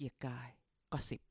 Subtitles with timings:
[0.00, 0.48] เกียร์กาย
[0.92, 1.24] ก็สิบส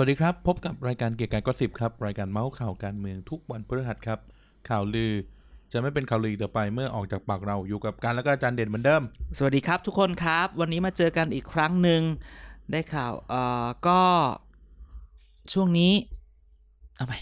[0.00, 4.20] วัสดีครับ พบกับรายการเกียร์กายก็สิบครับ รายการเมาส์ข่าวการเมืองทุกวันพฤหัสครับ
[4.68, 5.12] ข่าวลือ
[5.72, 9.02] จะไม่เป็นข่าวลืออีกต่อไปเมื่อออกจากปากเราอยู่กับการแล้วก็อาจารย์เด่นเหมือนเดิม
[9.38, 12.02] สวัสดีครับทุกคนครับ วันนี้มาเจอกันอีกครั้งหนึ่ง
[12.70, 14.00] ได้ข่าวเอ่อก็
[15.52, 15.92] ช่วงนี้
[16.96, 17.18] เอาใหม่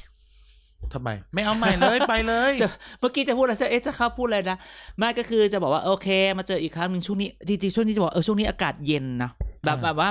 [0.95, 2.69] ทำไม ไม่เอาใหม่เลยไปเลยจะ
[3.01, 4.59] เมื่อกี้จะพูดอะไรจะเอ๊ะจะเข้าพูดอะไรนะ
[4.99, 9.30] ไม่ก็คือจะบอกว่าโอเค มาเจออีกครั้งหนึ่งช่วงนี้จริงๆช่วงนี้จะบอกเออช่วงนี้อากาศเย็นนะ
[9.65, 10.09] แบบอ่าแบบว่า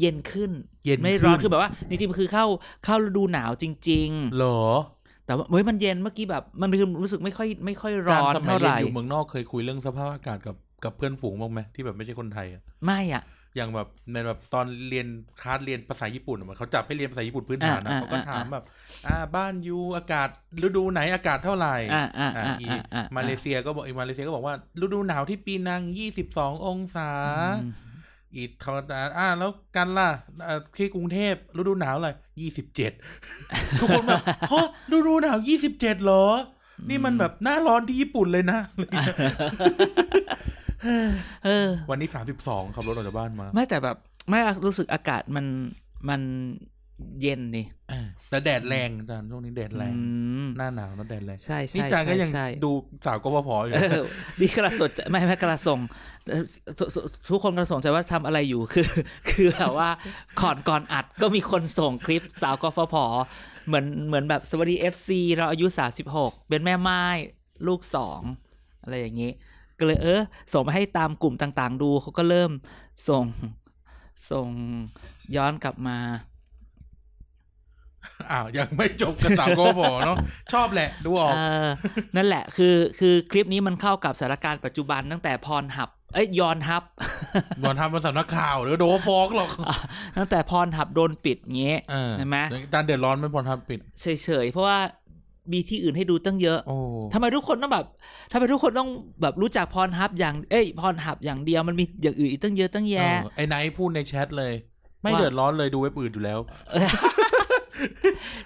[0.00, 0.50] เย็นขึ้น
[0.84, 2.46] เย็นไม่ร้อนขึ้นคือแบบว่าจริงๆมันคือเข้า
[2.84, 4.99] เข้าฤดูหนาวจริงเหรอๆ
[5.30, 13.22] แต่ว่าเฮ้ยมันเย็นเมื่อกี้แบบมันคือรู้สึกไม่ค่อยไม่ค่อยร้การอนสมัยเท่าเรีไหยนร่อยู่เมืองนอกเคยคุยเรื่องสภาพอากาศกับกับเพื่อนฝูงบ้างไหมที่แบบไม่ใช่คนไทยอะไม่อะ
[13.56, 15.06] อย่างแบบในแบบตอนเรียน
[15.42, 18.64] คลาสเรียนภาษาญี่ปุ่นอะมันเขาจับให้เรียนภาษาญี่ปุ่นพื้นฐานนะอ่าเขาก็อ่าถามแบบ
[19.06, 20.28] อ่าบ้านยูอากาศ
[20.66, 27.10] ฤดูไหนอากาศเท่าไหร่อ่าอ่าอ่าอ่าอีอ่าอ่ามาเลเซียก็บอกอีมาเลเซียก็บอกว่าฤดูหนาวที่ปีนังยี่สิบสององศา
[28.32, 30.08] อืมอีธรรมดาอ่าแล้วกันล่ะ
[30.44, 32.92] เอ่อที่กรุงเทพฤดูหนาวอะไรยี่สิบเจ็ด
[33.80, 36.24] ทุกคนแบบฮะฤดูหนาวยี่สิบเจ็ดเหรอ
[36.88, 38.58] นี่มันแบบหน้าร้อนที่ญี่ปุ่นเลยนะ
[41.44, 43.96] เออวันนี้สามสิบสองขับรถออกจากบ้านมา ไม่แต่แบบ
[44.30, 45.46] ไม่รู้สึกอากาศมัน
[46.08, 46.20] มัน
[47.20, 50.00] เย็นนี่เออแต่แดดแรงอาจารย์ช่วงนี้แดดแรงอื
[50.44, 52.70] มหน้าหนาวแล้วแดดแรง ใช่ใช่นี่อาจารย์ก็ยังใช่ดู
[53.06, 54.04] สาวกพพอยู่เออ
[54.40, 55.78] นี่กระสนใจไม่ไม่กระส่ง
[56.28, 56.42] เอ่อ
[56.78, 58.88] ทุทุทุกคนกระสนใจว่าทำอะไรอยู่คือ
[59.30, 59.90] คือแบบว่า
[60.40, 62.94] ก่อนก่อนอัดก็มีคนส่งคลิปสาวกฟผ
[63.66, 67.02] เหมือนเหมือนแบบสวัสดีเอฟซีเราอายุสาสิบหกเป็นแม่ไม้
[67.66, 68.20] ลูกสอง
[68.82, 69.30] อะไรอย่างนี้
[69.78, 70.20] ก็เลยเออ
[70.52, 72.50] ส่งมาให้ตามกลุ่มต่าง ๆ ดูเขาก็เริ่ม
[73.08, 73.24] ส่ง
[74.30, 74.48] ส่ง
[75.36, 75.98] ย้อนกลับมา
[78.30, 80.16] อ้าวยังไม่จบกับสาวกพพเนาะ
[80.52, 81.68] ชอบแหละดูออกเออ
[82.16, 86.84] นั่นแหละคือคือคลิปนี้มันเข้ากับสถานการณ์ปัจจุบันตั้งแต่พรหับเอ้ยยอนฮับ
[87.62, 89.50] นอนทำเป็นสำนักข่าวเดี๋ยวโดนฟ้องหรอก
[90.16, 94.78] ตั้งแต่พรหับโดนปิดเงี้ยเออเห็นไหมอาจารย์เดือดร้อนไม่พอทำปิดเฉยๆเพราะว่า
[95.52, 96.76] มีที่อื่นให้ดูตั้งเยอะโอ้
[97.14, 97.86] ทำไมทุกคนต้องแบบ
[98.32, 98.90] ทำไมทุกคนต้อง
[99.22, 104.52] แบบรู้จักพรฮับอย่าง เอ้ยพรหับอย่างเดียวมันมีอย่างอื่นอีกตั้งเยอะตั้งแยะเออไอ้ไนท์พูดในแชทเลย
[105.02, 106.38] ไม่ว่าเดือดร้อนเลยดูเว็บอื่นอยู่แล้ว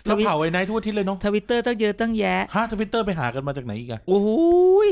[0.04, 4.22] แล้วเผาไอ้ไนท์ทั่วอาทิศเลยเนาะทวิตเตอร์ตั้งเยอะตั้งแยะฮะทวิตเตอร์ไปหากันมาจากไหนอีกอะโอ้
[4.88, 4.90] ย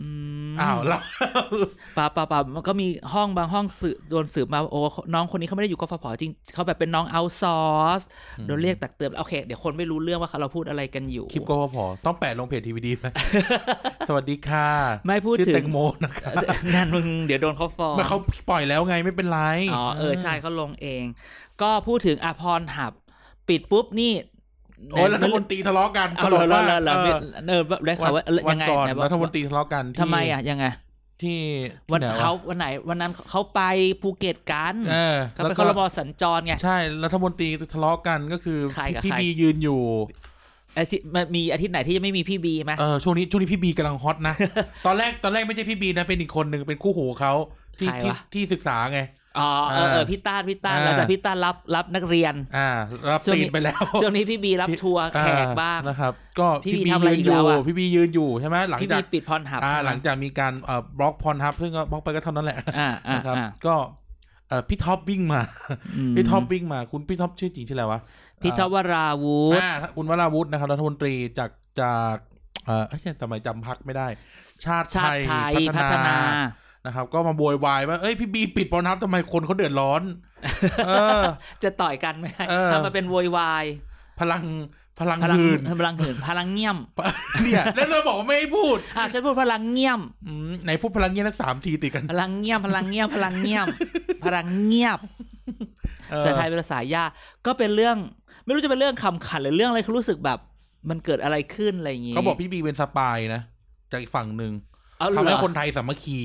[0.00, 0.08] อื
[0.52, 1.02] มอ้าวแล้ว
[1.96, 4.80] ป่าป่าป่ามันก็มีห้องบางห้องสืบโดนสืบมาว่าโอ้
[5.14, 8.02] น้องคนนี้เขาไม่ได้อยู่กฟผจริงเขาแบบเป็นน้องเอาซอร์ส
[8.46, 13.06] โดนเรียกตักเตือนโอเค เดี๋ยวคนไม่รู้เรื่องว่าเราพูดอะไรกันอยู่ คลิปก็พอต้องแปะลงเพจทีวีดีไหม
[14.08, 14.68] สวัสดีค่ะ
[15.06, 16.30] ไม่พูดชื่อถึงแตงโมนะคะ
[16.74, 18.18] นั่นมึงเดี๋ยวโดนเขาฟ้องไม่เขา
[18.50, 19.40] ปล่อยแล้วไงไม่เป็นไร
[19.74, 21.02] อ๋อเออใช่เขาลงเอง
[21.62, 22.92] ก็พูดถึงอภรหับ
[23.48, 24.12] ปิดปุ๊บนี่
[24.92, 27.16] โอ้ยรัฐมนตรีทะเลาะกันเอาตเลลกยมากแล้วแล้วเออ
[27.48, 30.66] เออได้ข่าวว่าวัยังไงก่อนไหบอกรัฐมนตรีทะเลาะกันที่ทำไมอะยังไง
[31.22, 31.38] ที่
[31.92, 33.60] วันที่ไหะเขาวันไหนวันนั้นเขาไป
[34.02, 39.80] ภูเก็ตกันเออเขาแล้วไปคก็อรมอสัญจรไงใช่รัฐมนตรีทะเลาะกันก็คือใครกับพี่ใครบียืนอยู่
[40.78, 44.34] อาทิตย์มันมีอาทิตย์ไหนที่ยังไม่มีพี่บีไหมเออช่วงนี้ช่วงนี้พี่บีกำลังฮอตนะ
[44.86, 47.32] ตอนแรกตอนแรกไม่ใช่พี่บีนะเป็นอีกคนหนึ่งเป็นคู่หูเขา
[47.78, 49.00] ที่ใครที่วะที่ศึกษาไง
[49.40, 52.68] อ๋อเออเอออ่าพี่ต้านพี่ต้านอ่าแล้วจากพี่ต้านรับรับนักเรียน อ่า
[53.10, 63.74] รับช่วงตีนี้นไปแล้วช่วงนี้พี่บีรับทัวร์แขกบ้างอ่นะครับ ก็พี่พี่บีบีทำอะไรยืนอีกอแล้วยู่อะพี่บียืนอยู่ใช่ไหมหลังพี่จาบีกปิดพรหับอ่าใช่ไมหลังจากมีการเอ่อบล็อกพรทับซึ่งก็บล็อกไปก็เท่านั้นแหละอ่าอ่านะครับอ่าก็
[64.48, 65.40] เอ่อพี่ท็อปวิ่งมา
[66.12, 68.00] มพี่ท็อปวิ่งมา คุณพี่ท็อปชื่อจริงชื่ออะไรวะ
[68.42, 71.50] พี่ท็อปวราวุธอ่าคุณวราวุฒินะครับรัฐมนตรีจาก
[71.80, 72.16] จาก
[72.66, 74.08] เอ่อเอ้ยทำไมจำพักไม่ได้
[74.64, 76.16] ชาติชาติไทยพัฒนา
[76.86, 80.02] นะครับ ก็มาโวยวายว่าเอ้ยพี่บีปิดปอนับทำไมคนเขาเดือดร้อน
[80.86, 80.90] เอ
[81.20, 81.22] อ
[81.62, 83.64] จะต่อยกันไหมเออทำมาเป็นโวยวาย
[84.20, 84.42] พลัง
[85.00, 86.76] พลังพลังหืนพลังหืนพลังเงียบ
[87.42, 93.66] เนี่ยแล้วเราบอกว่าไม่ให้พูดอะฉันพูดพลังเงียบอืมไหนพูดพลังเงี้ยนักสามทีติดกัน พลังเงียบพลังเงียบพลังเงียบ
[94.24, 94.98] พลังเงียบ
[96.10, 97.10] เออภาษาไทยเป็นภาษายาก
[97.46, 97.96] ก็เป็นเรื่อง
[98.44, 100.38] ไม่รู้จะเป็นเรื่องคำขันหรือเรื่องอะไรเขารู้สึกแบบ
[100.90, 103.42] มันเกิดอะไรขึ้นอะไรอย่างงี้เขาบอกพี่บีเป็นสปายนะ
[103.92, 104.77] จากอีกฝั่งหนึ่งเอา
[105.16, 106.18] ทำเหรให้อคนไทยสามัคคี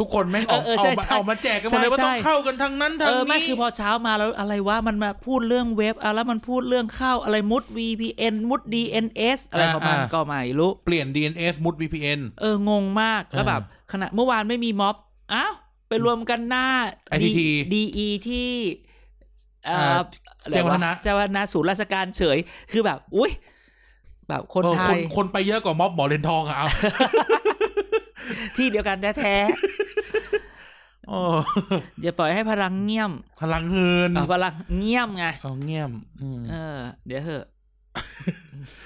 [0.00, 14.96] ทุกคนแม่งออกเออเออเอาใช่มาใช่เอามาแจกกันใช่มาเลยว่าใช่ต้องเข้ากันทางนั้นทางเออไม่นี้คือพอเช้ามาแล้วอะไรวะมันมาพูดเรื่องเว็บอะแล้วมันพูดเรื่องเข้าอะไรมุด VPN มุด DNS อะไรประมาณก็ไม่รู้เปลี่ยน DNS มุด VPN เอองงมากแล้วเออแบบขณะเมื่อวานไม่มีม็อบ
[15.32, 15.52] อ้าว
[15.88, 16.66] ไปรวมกันหน้า
[17.16, 17.40] ITT
[17.72, 18.50] DE ที่
[19.66, 20.00] เอ่อ่าอ
[20.42, 22.38] อะไรแจ้งวัฒนะเจ้าวัฒนะศูนย์ราชการเฉย
[22.72, 23.30] คือแบบ อุ้ย
[24.28, 26.66] แบบคนเออไทคนยคนไปเยอะกว่าม็อบหมอเลนทองอะเอา
[28.56, 29.36] ที่เดียวกันแท้
[31.08, 33.10] โอ้ๆอย่าปล่อยให้พลังเงียบ
[33.40, 35.90] พลังเงินเอาพลังเงียบไงเอาเงียบ
[36.22, 37.44] อืมเออ เดี๋ยวเหอะ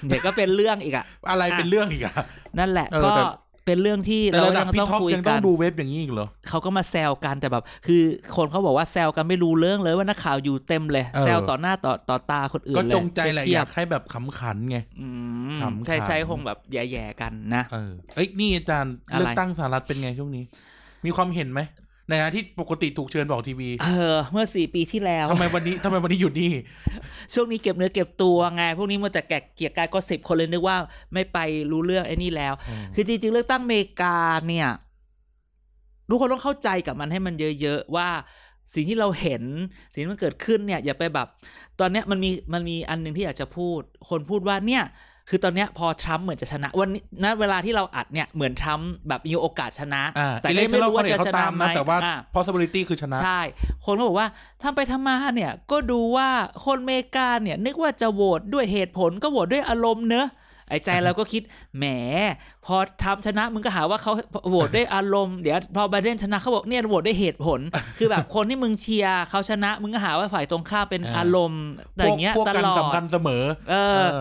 [0.07, 2.13] เดี๋ยวก็เป็นเรื่องอีกอะอะไรเป็นเรื่องอีกอะ
[2.59, 3.23] นั่นแหละเออก็แต่
[3.65, 8.01] เป็นเรื่องที่แต่เราระดัยับงพี่ต้องท็อปคุยยังต้กัองนดูเว็บอย่างนี้อีกเหรอเขาก็มาแซวกันแต่แบบ คือ
[8.35, 15.07] คนเขาบอกว่าแซวกันไม่รู้เรื่องเลยว่านักข่าวอยู่เต็มเลยเออแซวต่อหน้าต่อต่อตาคนอื่นก็เลยจงใจแหละเทีอยยากให้แบบขำขันไงอื
[15.49, 20.43] มขำๆใช่ใช่คงแบบแย่ๆกันนะเออเอ้ยนี่อาจารย์อะไรเลือกตั้งสหรัฐเป็นไงช่วงนี้
[21.05, 21.61] มีความเห็นไหม
[22.07, 26.51] ในฐานะที่ปกติถูกเชิญบอกทีวี เออ เมื่อสี่ปีที่แล้วทำไมวันนี้ทำไมวันนี้หยุดนี่
[27.33, 30.77] ช่วงนี้เก็บเนื้อเก็บตัวไงพวกนี้มัวแต่แกะเกียร์กายก็สิบคนเลยนึกว่า
[31.13, 31.37] ไม่ไป
[31.71, 32.53] รู้เรื่องไอ้นี่แล้ว
[32.95, 34.17] คือจริงๆเลือกตั้งอเมริกา
[34.47, 34.67] เนี่ย
[36.09, 38.09] ทุกคนต้องเข้าใจกับมันให้มันเยอะๆว่า
[38.73, 39.43] สิ่งที่เราเห็น
[39.91, 41.27] สิ่งที่มันเกิดขึ้นเนี่ย อย่าไปแบบ
[41.79, 44.83] ตอนเนี้ยมันมีมันมีอันหนึ่งที่อยากจะพูด คนพูดว่าเนี่ย
[45.29, 53.39] คือตอนเนี้ยพอทรัมป์เหมือนจะชนะ วันนี้ณเวลาที่เราอัดเนี่ยเหมือนทรัมป์แบบมีโอกาสชนะอ่าแต่แต่ก็เล่ยังไม่ไม่รู้รู้ว่าว่าจะจะชชนะนะไหมนะแต่ว่าอะ possibility คือชนะ ใช่
[53.85, 54.27] คนก็บอกว่า
[54.61, 56.29] ทำไปทำมาเนี่ยก็ดูว่า
[56.65, 60.27] คนอเมริกาเนี่ยนึกว่าจะโหวตด้วยเหตุผลก็โหวตด้วยอารมณ์เนอะ
[60.69, 61.41] ไอ้ใจเราก็คิด
[61.77, 61.85] แหม
[62.65, 64.13] พอทำชนะมึงก็หาว่าเขา
[64.49, 67.59] โหวตด้วยอารมณ์เดี๋ยวพอไบเดนชนะเขาบอกเนี่ยโหวตด้วยเหตุผล
[67.97, 71.63] คือแบบคนที่มึงเชียร์เขาชนะมึงก็หาว่าฝ่ายตรงข้ามเป็นเออออารมณ์
[71.95, 74.17] แต่อย่างเงี้ยพวกตกันลอดสำคัญเสมอเอเอออ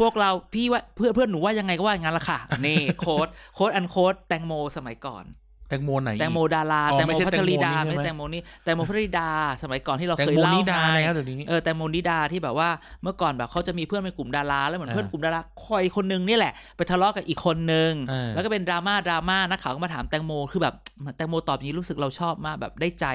[0.00, 5.24] พวกเราพี่ว่าเพื่อนเพื่อนหนูว่ายังไงก็ว่าอย่างนั้นละค่ะนี่ quote quote unquote แตงโมสมัยก่อน
[5.68, 9.28] แตงโมไหน แตงโมดาราอ๋อแตงไม่โมใช่พัทรดาแตงโมนี่ไม่ใช่ไหมแตงโมนี่แตงโมพัทรดา
[9.62, 12.68] สมัยก่อนที่เราแตงเคยโมเล่านิดาไงแล้วเดี๋ยวนี้เออแตงโมนิดาที่แบบว่า
[13.02, 20.74] เมื่อก่อนแบบเขาจะมีเพื่อนเป็นกลุ่มดาราแล้วเหมือนอ่าเพื่อนกลุ่มดาราคอยคนนึงนี่แหละ ไปทะเลาะกับอีกคนนึงเออแล้วก็เป็นดราม่าดราม่านักข่าวก็มาถามแตงโมคือแบบ
[21.16, 23.06] แตงโมตอบอย่างนี้รู้สึกเราชอบมากแบบได้ใจ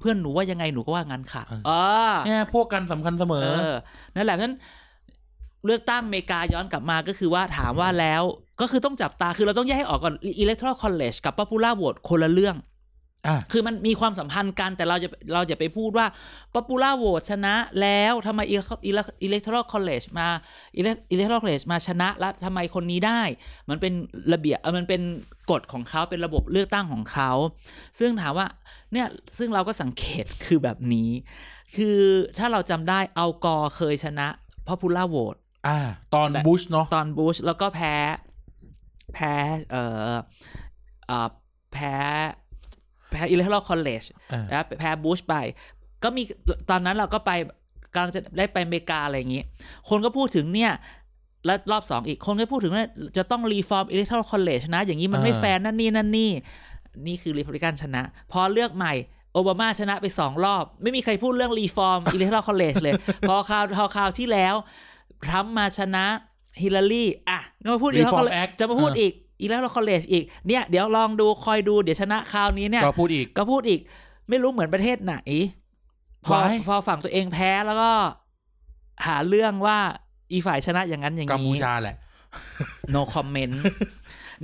[0.00, 1.70] เพื่อนหนูว่ายังไงหนูก็ว่างั้นค่ะเอ
[2.10, 3.74] อเนี่ยพวกกันสำคัญเสมอเออ
[4.14, 4.56] นั่นแหละเพราะฉะนั้น
[5.64, 8.22] เลือกตั้งอเมริกาย้อนกลับมาก็คือว่าถามว่าแล้ว
[8.60, 12.56] ก็คือต้องจับตาคือเราต้องแยกให้ออกก่อน electoral college กับ popular vote คนละเรื่อง
[13.28, 16.06] อะคือมันมีความสัมพันธ์กันแต่เราจะเราจะไปพูดว่า
[16.54, 18.40] popular vote ชนะแล้วทำไม
[19.26, 20.28] electoral college มา
[21.14, 23.22] electoral college มาชนะแล้วทำไมคนนี้ได้
[23.68, 23.92] มันเป็น
[24.32, 25.02] ระเบียบเออมันเป็น
[25.50, 27.30] กฎของเขาเป็นระบบเลือกตั้งของเขา
[27.98, 28.46] ซึ่งถามว่า
[28.92, 29.06] เนี่ย
[29.38, 31.10] ซึ่งเราก็สังเกตคือแบบนี้
[31.76, 31.98] คือ
[32.38, 34.28] ถ้าเราจำได้เอากอร์เคยชนะ
[34.68, 35.78] popular vote อ่า
[36.14, 37.94] ตอนแต่บุชเนาะตอนบุชแล้วก็แพ้
[39.14, 39.32] แพ้
[39.70, 40.16] เอ่อ
[41.06, 41.28] เอ่อ
[41.72, 41.94] แพ้
[43.10, 45.34] แพ้ electoral college อ่าแล้วแพ้บุชไป
[46.02, 46.22] ก็มี
[46.70, 47.32] ตอนนั้นเราก็ไป
[47.94, 49.42] กำลังจะได้ไปอเมริกาอะไรอย่างนี้
[49.88, 50.72] คนก็พูดถึงเนี่ย
[51.46, 52.86] แล้วรอบสองอีกคนก็พูดถึงว่า
[53.16, 56.30] จะต้องรีฟอร์ม electoral college นะ อย่างนี้มันไม่อ่าแฟร์นั่นนี่นั่นนี่
[57.06, 58.02] นี่คือรีพับลิกันชนะ
[58.32, 58.94] พอเลือกใหม่
[59.34, 62.94] โอบามาชนะไปสองรอบ ไม่มีใครพูดเรื่องรีฟอร์ม electoral college เลย
[63.28, 64.54] พอคราวพอคราวที่แล้ว
[65.24, 66.06] ทรัมป์มาชนะ
[66.62, 69.12] ฮิลลารีอะก็มาพูด electoral Reform college Act จะมาพูดอ่าอีก
[69.44, 73.80] electoral college อีกเนี่ยเดี๋ยวลองดูคอยดูเดี๋ยวชนะคราวนี้เนี่ยก็พูดอีกก็พูดอีก
[74.28, 75.16] ไม่รู้เหมือนประเทศไหน
[76.26, 76.54] พอ Why?
[76.66, 77.92] พอฝั่งตัวเองแพ้แล้วก็
[79.06, 79.78] หาเรื่องว่า
[80.32, 81.96] อีฝ่ายชนะอย่างนั้นอย่างกัมพูนี้ชาแหละ
[82.94, 83.52] no comment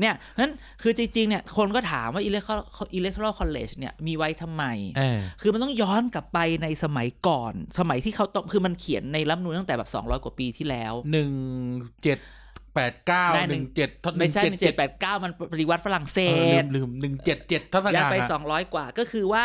[0.00, 2.64] เนี่ยเพราะฉะนั้นคือจริงๆเนี่ยคนก็ถามว่า electoral
[2.98, 4.64] electoral college เนี่ยมีไว้ทำไม
[4.96, 11.32] เออคือมันต้องย้อนกลับไปในสมัยก่อน สมัยที่เขาต้องคือมันเขียนในรัฐธรรมนูญตั้งแต่แบบ 200 กว่าปีที่แล้วหนึ่ง
[12.02, 12.18] เจ็ด
[12.74, 13.88] แปดเก้าได้หหนึ่นึ่งงเจ็ด
[14.18, 19.40] ไม่ใช่เจ็ดแปดเก้ามันปฏิวัติฝรั่งเศเออลืสมลืมหนึ่งเจ็ดเจ็ดทัศย้ายกาลไปอะสองร้อยกว่าก็คือว่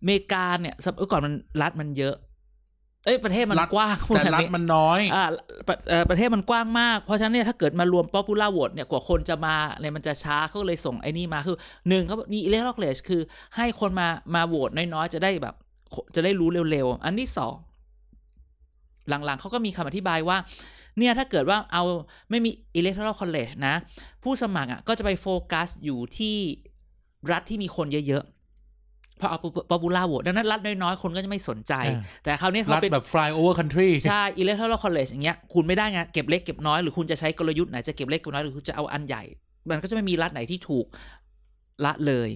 [0.00, 5.24] อเมริกาเนี่ยสมัยก่อนมันรัฐมันเยอะเอ้ยประเทศมันกว้างพูดแต่แบบรัฐนี้มันน้อยอ่า
[5.68, 11.56] ประเอ่อประเทศมันกว้างมาก เพราะฉะนั้นเนี่ยถ้าเกิดมารวม popular vote เนี่ยกว่าคนจะมาเนี่ยมันจะช้าเขาเลยส่งไอ้นี่มาคือ
[11.88, 13.20] หนึ่งเขามี electoral college คือ
[13.56, 15.54] ให้คนมามาโหวตน้อยๆจะได้แบบ
[16.14, 17.54] จะได้รู้เร็วๆ อันที่สอง
[19.08, 20.38] หลังๆเขาก็มีคำอธิบายว่า
[20.98, 21.82] เนี่ยถ้าเกิดว่าเอา
[22.30, 23.74] ไม่มี electoral college นะ
[24.22, 26.36] ผู้สมัครอะก็จะไปโฟกัสอยู่ที่
[27.32, 28.37] รัฐที่มีคนเยอะๆ
[29.18, 29.38] เพราะเอา
[29.72, 39.22] popular vote ดังนั้นรัฐน้อยๆ คนก็จะไม่สนใจอ่าแต่คราวนี้พอรัฐเป็นแบบ fly over country ใช่ electoral college อย่างเงี้ยคุณไม่ได้ไงเก็บเล็กเก็บน้อยหรือคุณจะใช้กลยุทธ์ไหนจะเก็บเล็กเก็บน้อยหรือคุณจะเอาอันใหญ่
[39.70, 40.86] มันก็จะไม่มีรัฐไหนที่ถูก
[41.84, 42.30] ละเลย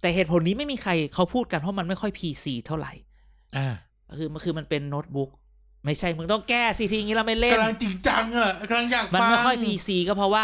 [0.00, 2.92] แต่เหตุผลนี้ไม่มีใครเขาพูดกันเพราะมันไม่ค่อย PC เท่าไหร่
[3.56, 3.74] อ่า
[4.18, 5.30] คือมันคือมันเป็นโน้ตบุ๊ก
[5.84, 10.42] ไม่ใช่ มึงต้องแก้สิทีนี้เราไม่เล่นกำลังจริงจังอะกำลังอยากมันฟังไม่ค่อย PC ก็เพราะว่า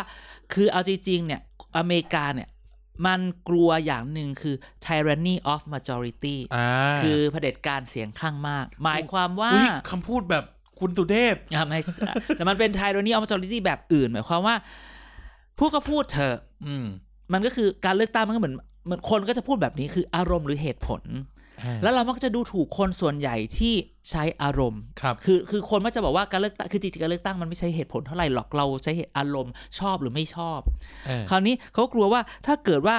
[0.53, 1.41] คือเอาจริงๆเนี่ย
[1.79, 2.49] อเมริกาเนี่ย
[3.07, 6.69] มันกลัวอย่างหนึ่งคือ tyranny of majority อ่า
[7.03, 10.45] คือเผด็จการเสียงข้างมาก หมายความว่าอุ๊ยคำพูดแบบ
[10.81, 11.81] คุณสุเทพอะไม่
[12.37, 14.55] แต่มันเป็นไทโรนี่ออมจอริตี้แบบอื่น หมายความว่า
[15.59, 16.87] พูดก็พูดเถอะอืม
[17.33, 21.03] มันก็คือการเลือกตั้งมันก็เหมือนเหมือนคนก็จะพูดแบบนี้คืออารมณ์หรือเหตุผล
[21.61, 23.75] อ่าแล้วเรามักจะดูถูกคนส่วนใหญ่ที่
[24.11, 30.61] ใช้อารมณ์ครับคือคือคนมักจะบอกว่าการเลือกตั้งคือจริงๆการเลือกตั้งมันไม่ใช่เหตุผลเท่าไหร่หรอกเราใช้เหตุอารมณ์ชอบหรือไม่ชอบ
[31.07, 32.97] เออคราวนี้เขากลัวว่าถ้าเกิดว่า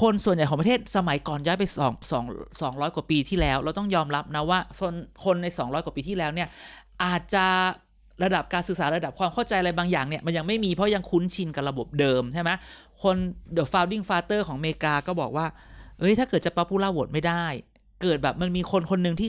[0.00, 2.24] คนส่วนใหญ่ของประเทศสมัยก่อนย้ายไปสองสอง
[2.60, 6.48] สองร้อยกว่าปีที่แล้ว เราต้องยอมรับนะว่าคนคนในสองร้อยกว่าปีที่แล้วเนี่ย
[7.04, 7.46] อาจจะ
[8.24, 12.50] ระดับการศึกษาระดับความเข้าใจอะไรบางอย่างเนี่ยมันยังไม่มีเพราะยังคุ้นชินกับระบบเดิมใช่ไหม
[13.02, 13.16] คน
[13.56, 15.46] The Founding Father ของอเมริกาก็บอกว่า
[15.98, 17.44] เอ้ยถ้าเกิดจะ popular vote ไม่ได้
[18.02, 19.28] เกิดแบบมันมีคนคนหนึ่งที่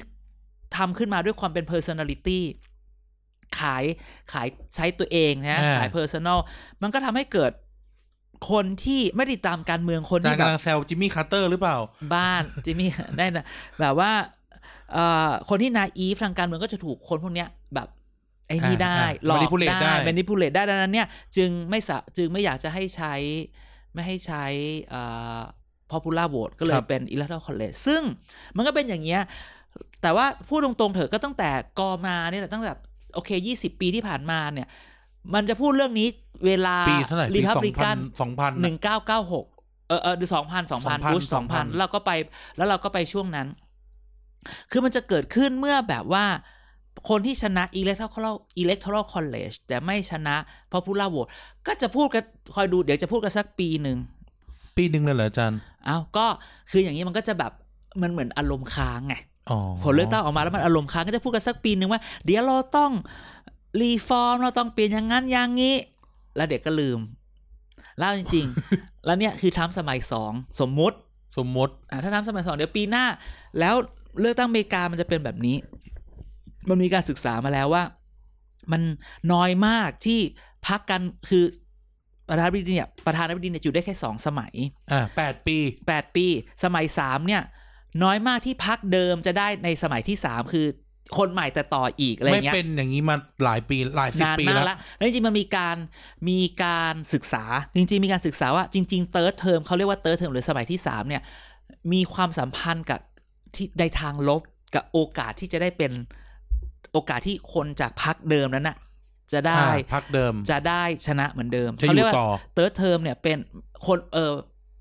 [0.76, 2.40] ทำขึ้นมาด้วยความเป็น personality
[3.60, 3.84] ขาย
[4.34, 6.40] ขายใช้ตัวเองนะอ่าขาย personal
[6.82, 7.52] มันก็ทำให้เกิด
[8.52, 11.78] คนที่ไม่ได้ตามการเมืองคนอาจารที่ย์แบกำบลังแซวจิมมี่คาร์เตอร์หรือเปล่า
[12.14, 13.46] บ้านจิมมี่ได้นะ
[13.80, 14.12] แบบว่า
[14.94, 17.88] เอ่อคนที่นาอีฟทางการเมืองก็จะถูกคนพวกเนี้ยแบบ
[18.48, 21.08] ไอ้นี่อ่าได้อ่าหลอก manipulate ได้ได้ manipulate ได้ดังนั้นเนี่ย
[21.38, 23.14] จึงไม่สะจึงไม่อยากจะให้ใช้
[23.94, 24.46] ไม่ให้ใช้
[24.90, 25.02] เอ่
[25.38, 25.40] อ
[25.92, 28.02] popular vote ก็เลยเป็น electoral college ซึ่ง
[28.56, 29.22] มันก็เป็นอย่างเงี้ย
[30.02, 32.72] แต่ว่าพูดตรงๆเถอะก็ตั้งแต่กอมาเนี่ยแหละตั้งแต่
[33.14, 34.68] โอเค20ปีที่ผ่านมาเนี่ย
[35.34, 36.08] มันจะพูดเรื่องนี้
[36.46, 39.46] เวลาปีเท่าไหร่ปีรีพัสองบลิพักันนสองพันหนึ่งเก้าเก้าหก
[39.88, 42.12] เออเออสองพันสองพัน2000บุชสองพัน2000แล้วก็ไป
[42.58, 43.48] แล้วเราก็ไปช่วงนั้น
[44.72, 46.26] คือมันจะเกิดขึ้นเมื่อแบบว่า
[47.10, 50.36] คนที่ชนะ electoral electoral college แต่ไม่ชนะ
[50.74, 51.30] popular vote
[51.68, 52.24] ก็จะพูดกัน
[52.56, 53.98] คอยดูเดี๋ยวจะพูดกันสักปีหนึ่ง
[54.78, 56.26] ปีหนึ่งเลยเหรออาจารย์อ้าวก็
[56.72, 57.52] คืออย่างนี้มันก็จะแบบ
[58.02, 59.22] มันเหมือนอารมณ์ค้างไงอ๋อ
[59.84, 62.92] ผลเลือกตั้งออกมาแล้วมันอารมณ์ค้างก็จะพูดกันสักปีหนึ่งว่า เดี๋ยวเราต้อง
[63.82, 65.76] รีฟอร์มเราต้องเปลี่ยนอย่างนั้นอย่างนี้
[66.36, 67.00] แล้วเด็กก็ลืม
[67.98, 70.98] แล้วจริง ๆ แล้วเนี่ยคือทรัมป์สมัยสองสมมุติ
[71.38, 73.06] สมมติอะถ้าทรัมป์สมัยสองเดี๋ยวปีหน้า
[73.60, 73.76] แล้ว
[74.20, 75.58] เลือกตั้งอเมริกามันจะเป็นแบบนี้
[76.70, 77.84] มันมีการศึกษามาแล้วว่า
[78.72, 78.82] มัน
[79.34, 80.20] น้อยมากที่
[80.68, 81.44] พักกันคือ
[82.30, 84.54] ประธานาธิบดีเนี่ยประธานาธิบดีเนี่ยอยู่ได้แค่สองสมัย
[84.92, 86.26] อ่าแปดปีแปดปี
[86.64, 87.42] สมัยสามเนี่ย
[88.04, 90.66] น้อยมากที่พักเดิมจะได้ในสมัยที่สามคือ
[91.18, 95.78] คนใหม่แต่ต่ออีกอะไรไม่เงี้ยเป็นอย่างนี้มาหลายปีหลายสิบนานปีมากแล้วแล้วแล้วจริงๆมันมีการ
[96.30, 97.44] มีการศึกษา
[97.76, 101.22] จริงๆ มีการศึกษาว่าจริงๆ third term เขาเรียกว่า third term หรือสมัยที่สามเนี่ย
[101.94, 103.00] มีความสัมพันธ์กับ
[103.56, 104.42] ที่ในทางลบ
[104.76, 105.92] กับโอกาสที่จะได้เป็น
[106.92, 108.78] โอกาสที่คนจากพรรคเดิมนั้นน่ะ
[109.34, 113.38] จะได้อ่าพรรคเดิมจะได้ชนะเหมือนเดิมจะเขาเรียยู่กว่าต่อ third term เนี่ยเป็น
[113.86, 114.34] คนเออ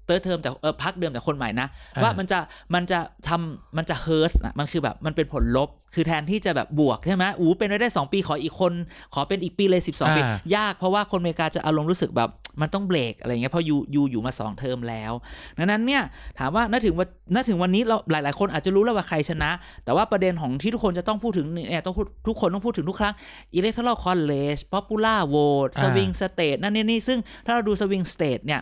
[0.07, 2.39] third term แต่เออพรรคเดิมแต่คนใหม่นะอ่าว่ามันจะ
[2.75, 2.99] มันจะ
[3.29, 8.73] ทำมันจะเฮิร์ตนะมันคือแบบมันเป็นผลลบ คือแทนที่จะแบบบวกใช่ไหมอู้เป็นไปได้สองปีขออีกคน
[9.15, 15.13] ขอเป็นอีกปีเลยสิบสองปีอ่ายากเพราะว่าคนอเมริกาจะอารมณ์รู้สึกแบบมันต้องเบรกอะไรเงี้ยเพราะยูยูอยู่มาสองเทอมแล้ว
[15.59, 16.03] ดังนั้นเนี่ย
[16.39, 19.51] ถามว่าณถึงวันณถึงวันนี้เราหลาย ๆ คนอาจจะรู้แล้วว่าใครชนะ
[19.85, 23.15] แต่ว่าประเด็นของที่ทุกคนจะต้องพูดถึงเนี่ยต้องพูดทุกคนต้องพูดถึงทุกครั้ง
[23.59, 28.61] electoral college popular vote อ่า swing state นั่นนี่นี่ซึ่งถ้าเราดู swing state เนี่ย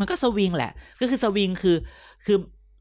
[0.00, 1.76] มันก็สวิงแหละ ก็คือสวิงคือ
[2.24, 2.38] คือ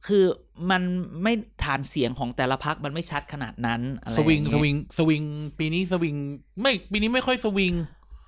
[0.07, 0.23] คือ
[0.71, 0.81] มัน
[1.23, 1.33] ไม่
[1.63, 5.23] ฐานเสียงของแต่ละพักมันไม่ชัดขนาดนั้นอะไรสวิงอย่าสเยวิงสวิง
[5.59, 6.15] ปีนี้สวิง
[6.61, 7.73] ไม่ปีนี้ไม่ค่อยสวิง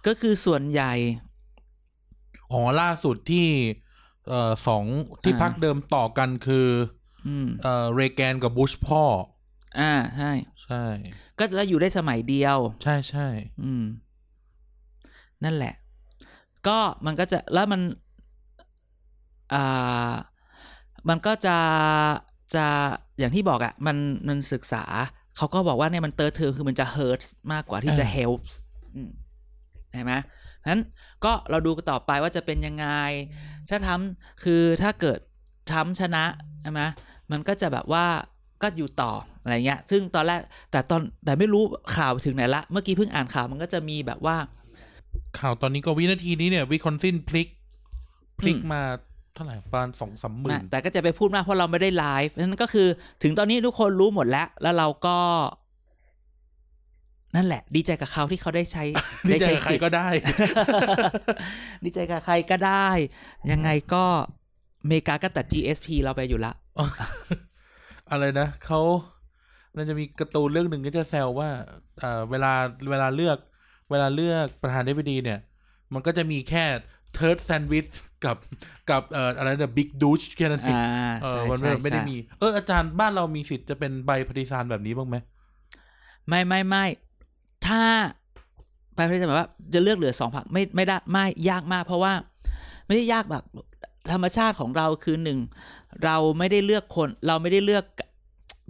[0.08, 0.94] ก็คือส่วนใหญ่
[2.52, 3.48] อ๋อล่าสุดที่
[4.28, 4.86] เอ่อสอง
[5.24, 6.68] ที่อ่าพักเดิมต่อกันคือ
[7.28, 9.04] อืมเอ่อเรแกนกับบุชพ่อ
[9.80, 10.32] อ่าใช่
[10.64, 10.84] ใช่
[11.40, 13.28] ก็แล้วอยู่ได้สมัยเดียว ใช่ใช่
[13.64, 13.84] อืม
[15.44, 15.74] นั่นแหละ
[16.68, 18.11] ก็มันก็จะแล้วมันอ่า
[21.10, 21.58] มันก็จะ
[22.56, 22.66] จะ
[23.20, 24.84] อย่างที่บอกอะ่ะมันมันศึกษา
[25.38, 28.54] เขาก็บอกว่าเนี่ยมันเติร์ดเทอมคือมันจะ hurts มากกว่าที่จะ helps
[28.96, 29.10] อืม
[29.94, 30.14] เห็นไหม
[30.64, 30.82] ฉะนั้น
[31.26, 32.88] ก็เราดูกันต่อไปว่าจะเป็นยังไง
[33.70, 35.20] ถ้าทำคือถ้าเกิด
[35.72, 36.24] ทำชนะ
[36.62, 36.82] ใช่ไหม
[37.32, 38.06] มันก็จะแบบว่า
[38.62, 40.40] ก็อยู่ต่ออะไรเงี้ย ซึ่งตอนแรก
[40.72, 41.64] แต่ตอนแต่ไม่รู้
[41.96, 44.38] ข่าวถึงไหนละ เมื่อกี้เพิ่งอ่านข่าวมันก็จะมีแบบว่า
[45.40, 47.48] ข่าวตอนนี้ก็วินาทีนี้เนี่ยวิสคอนซินพลิก
[48.40, 48.82] พลิกอืมมา
[49.34, 52.88] เท่าไหร่ประมาณสองสามหมื่นแต่ก็จะไปพูดมากเพราะเราไม่ได้ไลฟ์นั่นก็คือ
[53.24, 55.18] ถึงตอนนี้ทุกคนรู้หมดแล้ว แล้วเราก็
[57.36, 58.84] นั่นแหละ ดีใจกับเขาที่เขาได้ใช้
[59.30, 60.08] ดีใจใช้กับใครสิทธิ์ก็ได้
[61.84, 62.88] ดีใจกับใครก็ได้
[63.52, 64.06] ยังไงก็
[64.84, 66.54] อเมริกาก็ตัด GSP เราไปอยู่ละ
[68.12, 68.82] อะไรนะเขา
[69.76, 71.50] มันจะมีการ์ตูนเรื่องหนึ่งก็จะแซวว่า
[72.00, 72.54] เอ่อเวลา
[72.90, 73.38] เวลาเลือก
[73.92, 75.40] เวลาเลือกประธานาธิบดีเนี่ย
[75.94, 76.66] มันก็จะมีแค่
[77.14, 77.88] เทิร์ดแซนด์วิช
[78.26, 78.38] กับ
[78.90, 85.16] กับเอ่ออะไรนะบิ๊กดูชแค่นั้นเองอ่าเอใช่อมันใช่ไม่ได้ใช่มี เอออาจารย์บ้านเรามีสิทธิ์จะเป็นใบปฏิสารแบบนี้บ้างไหม
[86.28, 86.86] ไม่ไม่ไม่
[87.68, 87.82] ถ้า
[88.96, 92.14] ไปพจะแบบว่าจะเลือกเหลือสองผักไม่ไม่ได้ไม่ยากมาก เพราะว่า
[92.86, 93.44] ไม่ได้ยากแบบ
[94.12, 95.40] ธรรมชาติของเราคือหนึ่ง
[96.04, 97.84] เราไม่ได้เลือกคน เราไม่ได้เลือก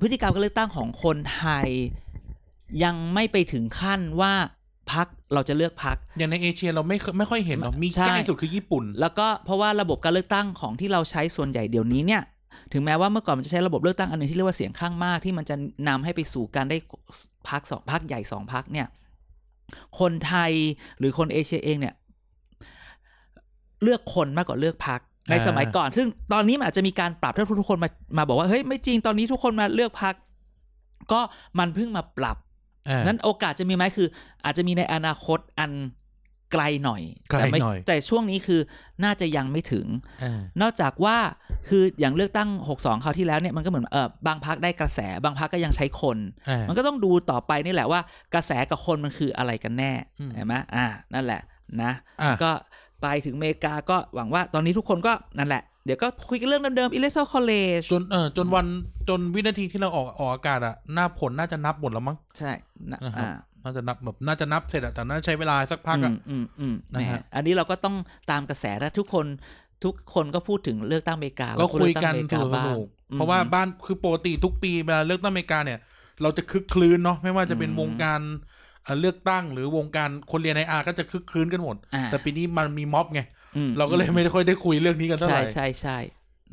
[0.01, 1.69] พฤติกรรมการเลือกตั้งของคนไทย
[2.83, 4.33] ยังไม่ไปถึงขั้นว่า
[4.91, 12.21] พักเราจะเลือกพักอย่างในเอเชียเราไม่เคยไม่ค่อยเห็นหรอกมีใช่ใกล้สุดคือญี่ปุ่น แล้วก็เพราะว่าระบบการเลือกตั้งของที่เราใช้ส่วนใหญ่เดี๋ยวนี้เนี่ย
[12.73, 15.55] ถึงแม้ว่าเมื่อก่อนมันจะใช้ระบบเลือกตั้งอันหนึ่งที่เรียกว่าเสียงข้างมากที่มันจะ
[15.87, 16.77] นำให้ไปสู่การได้
[17.49, 18.87] พักสองพักใหญ่สองพักเนี่ย
[19.99, 20.51] คนไทย
[20.99, 21.95] หรือคนเอเชียเองเนี่ย
[23.83, 30.13] เลือกคนมากกว่าเลือกพักในสมัยก่อน ซึ่งตอนนี้มันอาจจะมีการปรับถ้าทุกคนมามาบอกว่าเฮ้ยไม่จริงตอนนี้ทุกคนมาเลือกพัก
[31.11, 31.19] ก็
[31.59, 32.50] มันเพิ่งมาปรับอ่า
[33.05, 34.07] นั้นโอกาสจะมีไหมคือ
[34.45, 35.71] อาจจะมีในอนาคตอัน
[36.51, 38.61] ไกลหน่อยไกลแต่ไม่หน่อยแต่ช่วงนี้คือ
[39.03, 39.87] น่าจะยังไม่ถึง
[40.23, 41.17] อ่านอกจากว่า
[41.69, 46.17] คืออย่างเลือกตั้ง 62คราวที่แล้วเนี่ยมันก็เหมือนเออบางพักได้กระแสบางพักก็ยังใช้คน
[46.49, 48.01] อ่ามันก็ต้องดูต่อไปนี่แหละว่า
[48.33, 51.41] กระแสกับคนมันคืออะไรกันแน่อืมเห็นไหมอ่า นั่นแหละ
[51.83, 52.51] นะอะก็
[53.01, 58.65] ไปถึงอเมริกาก็หวังว่าตอนนี้ทุกคนก็นั่นแหละ เดี๋ยวก็คุยกันเรื่องเดิมๆ electoral college จนเออจนวัน
[59.09, 62.51] จนวินาทีที่เราออกออกอากาศอะหน้าผลน่าจะนับหมดแล้วมั้งใช่
[62.91, 63.31] นะนะครับอ่า
[63.63, 67.95] น่าจะนับแบบน่าจะนับเสร็จอะแต่น่าจะใช้เวลาสักพักอือะมอืมอืมนะแหมฮะอันนี้เราก็ต้อง
[68.31, 69.25] ตามกระแสแล้วทุกคน
[69.83, 75.79] ทุกคนก็พูดถึงเลือกตั้งอเมริกาก็เราคุยกันเลืสตั้งอเมรินุกบ้างนุกอืมเพราะว่าบ้านคือปกติทุกปีเวลาเลือกตั้งอเมริกาเนี่ย
[76.21, 78.21] เราจะครึกครื้นเนาะไม่ว่าจะเป็นอืมวงการ
[78.83, 83.21] เอ่อเลือกตั้งหรือวงการคนเรียนในอาก็จะครึกครื้นกันหมดอ่าแต่ปีนี้มันมีม็อบไง
[83.55, 85.97] อืมเราก็เลยไม่ได้ค่อยได้คุยเรื่องนี้กันเท่าไหใช่ร่ใช่ใช่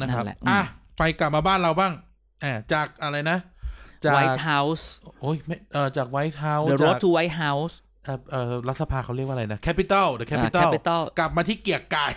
[0.01, 0.61] นะครับนั่นแหละอะ
[0.99, 1.93] ไปกลับมาบ้านเราบ้าง
[2.41, 3.39] แอบจากอะไรนะ
[4.05, 4.89] จาก White House
[5.21, 12.13] โอ้ยไม่เออจากไวท์เฮาส์ จาก The Road to White House เอ่อเออรัฐสภาเขาเรียกว่าอะไรนะแคปิตอลเดอะแคปิตออ่าล Capital กลับมาที่เกียรติกาย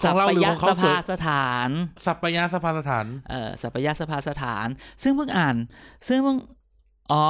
[0.00, 1.68] ขสัองเราปหรือยะของเขาสสุภาดสถาน
[2.06, 4.66] สัปยาสภาสถาน เอ่อสัปยะสภาสถาน
[5.02, 5.56] ซึ่งเพิ่งอ่าน
[6.08, 6.36] ซึ่งเพิ่ง
[7.12, 7.24] อ๋อ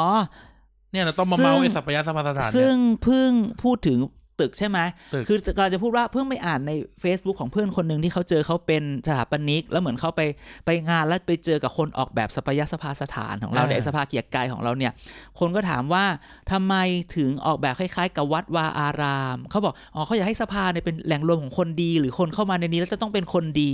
[0.93, 3.31] เนี่ยเราต้องมาซึ่งเมาส์ไอ้สัปยาสภาสถานเนี่ซึ่งยเพิ่ง
[3.63, 3.99] พูดถึง
[4.41, 4.79] ตึกใช่ไหม
[5.15, 6.73] ตึก คือกำลังจะพูดว่าเพิ่งไปอ่านใน
[7.03, 10.23] Facebook ของเพื่อนคนหนึ่งที่เขาเจอเขาเป็นสถาปนิก แล้วเหมือนเขาไป
[10.67, 14.93] ไปงานแล้วไปเจอกับคนออกแบบสปายสภาสถานของเราในยสภาเกียรติกายของเราเนี่ย
[15.39, 16.05] คนก็ถามว่า
[16.53, 16.75] ทำไม
[17.17, 23.73] ถึงออกแบบคล้ายๆ กับวัดวาอาราม เขาบอกอ๋อเขาอยากให้สภาเนี่ยเป็นแหล่งรวมของคนดี หรือคนเข้ามาในนี้แล้วจะต้องเป็นคนดี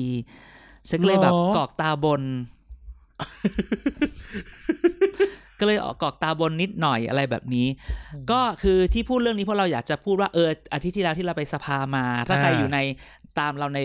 [0.88, 2.22] ฉันก็เลยแบบกลอกตาบน
[5.60, 7.66] ก็เลยออกกลอกตาบนนิดหน่อยอะไรแบบนี้
[8.30, 12.78] ก็คือที่พูดเรื่องนี้เพราะเราอยากจะพูดว่าเอออาทิตย์ที่แล้วที่เราไปสภามา ถ้าใครอ่าอยู่ใน
[13.38, 13.80] ตามเราใน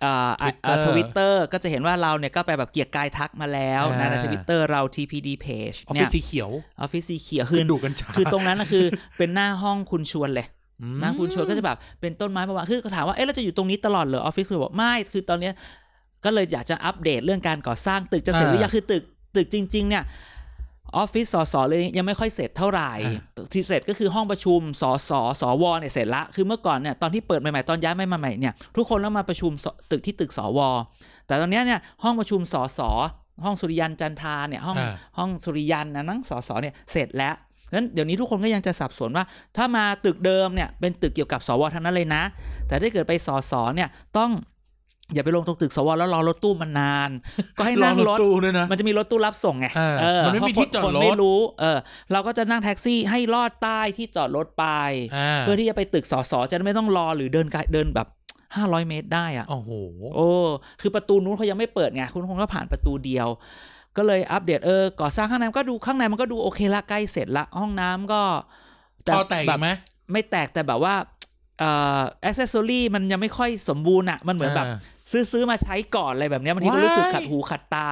[0.00, 8.84] เอ่อ Twitter ทวิตเตอร์ก็จะเห็นว่าเราเนี่ยก็ไปแบบเกียกกายทักมาแล้วนะในอ่าทวิตเตอร์เรา TPD page ออฟฟิศเนี่ยสีเขียวออฟฟิศสีเขียวคืคืออดูกันช้าคือตรงนั้นนะคือ
[9.18, 10.46] เป็นหน้าห้องคุณชวนเลย
[10.80, 15.54] อืมหน้าคุณชวนก็จะแบบเป็นต้นไม้ประมาณคือถามว่าเอ๊ะเราจะอยู่ตรงนี้ตลอดเหรอออฟฟิศคือบอกไม่คือตอนเนี้ย
[16.24, 19.02] ก็เลยอยากจะอัปเดตเรื่องการก่อสร้างตึกจะเสร็จหรือยังคือตึก
[19.36, 20.04] ตึกจริง ๆ เนี่ย
[20.96, 22.90] ออฟฟิศสสเลยยังไม่ค่อยเสร็จเท่าไหร่
[23.52, 30.60] ที่เสร็จก็คือห้องประชุมสสสวเนี่ยเสร็จละคือเมื่อก่อนเนี่ยตอนที่เปิดใหม่ๆตอนย้ายไม่มาใหม่เนี่ยทุกคนแล้วมาประชุมสตึกที่ตึกสว
[31.26, 32.80] แต่ตอนเนี้ยเนี่ยห้องประชุมสส
[33.44, 37.34] ห้องสุริยันจันทราเนี่ยห้องอ่าห้องสุริยันนะนั่งสสเนี่ยเสร็จแล้ว
[37.74, 39.24] นั้นเดี๋ยวนี้ทุกคนก็ยังจะสับสนว่า
[39.56, 42.22] ถ้ามาตึกเดิมเนี่ยเป็นตึกเกี่ยวกับสวทั้งนั้นเลยนะ
[42.68, 44.30] แต่ถ้าเกิดไปสสเนี่ยต้อง
[45.14, 47.10] อย่าไปลงตรงตึกสวแล้วรอรถตู้มันนาน
[47.58, 51.78] ก็ให้นั่งรรถถตู้ด้วยนะมันจะมีรถตู้รับส่งไงเออเออมันไม่มีเพราะที่จอดคนรถไม่รู้ เออ
[52.12, 54.66] เราก็จะนั่งแท็กซี่ให้ลอดใต้ที่จอดรถไป
[55.16, 58.08] อ่าเพื่อที่จะไปตึกสสจะไม่ต้องรอหรือเดินไกลเดินแบบ
[58.56, 59.70] ห้าร้อยเมตรได้อะโอ้โห
[60.14, 60.28] โอ้
[60.80, 63.28] คือประตูนู้นเขายังไม่เปิดไงคุณคงก็ผ่านประตูเดียว
[63.96, 68.22] ก็เลยอัปเดตเออก่อสร้างข้างในก็ดูข้างในมันก็ดูโอเคละใกล้เสร็จละห้องน้ำก็
[69.14, 69.68] พอแตกแบอีบกไหม
[70.12, 70.94] ไม่แตกแต่แบบว่า
[71.58, 74.78] เอ่ออ c เซสซอรี่มันยังไม่ค่อยสมบูรณ์อะมันเหมือนแบบา
[75.10, 77.90] ซื้อซื้อมาใช้ก่อนอะไรแบบเนี้ยบางทีก็รู้สึกว้ายขัดหูขัดตา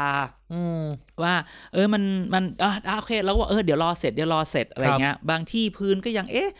[0.53, 0.83] อืม
[1.23, 1.35] ว่า
[1.75, 2.03] เออมัน
[2.35, 6.51] มันอะอะโอเคแล้วก็เออเดี๋ยวรอเสร็จเดี๋ยวรอเสร็จอะไรครับเงี้ย บางที่พื้นก็ยังเอ๊ะ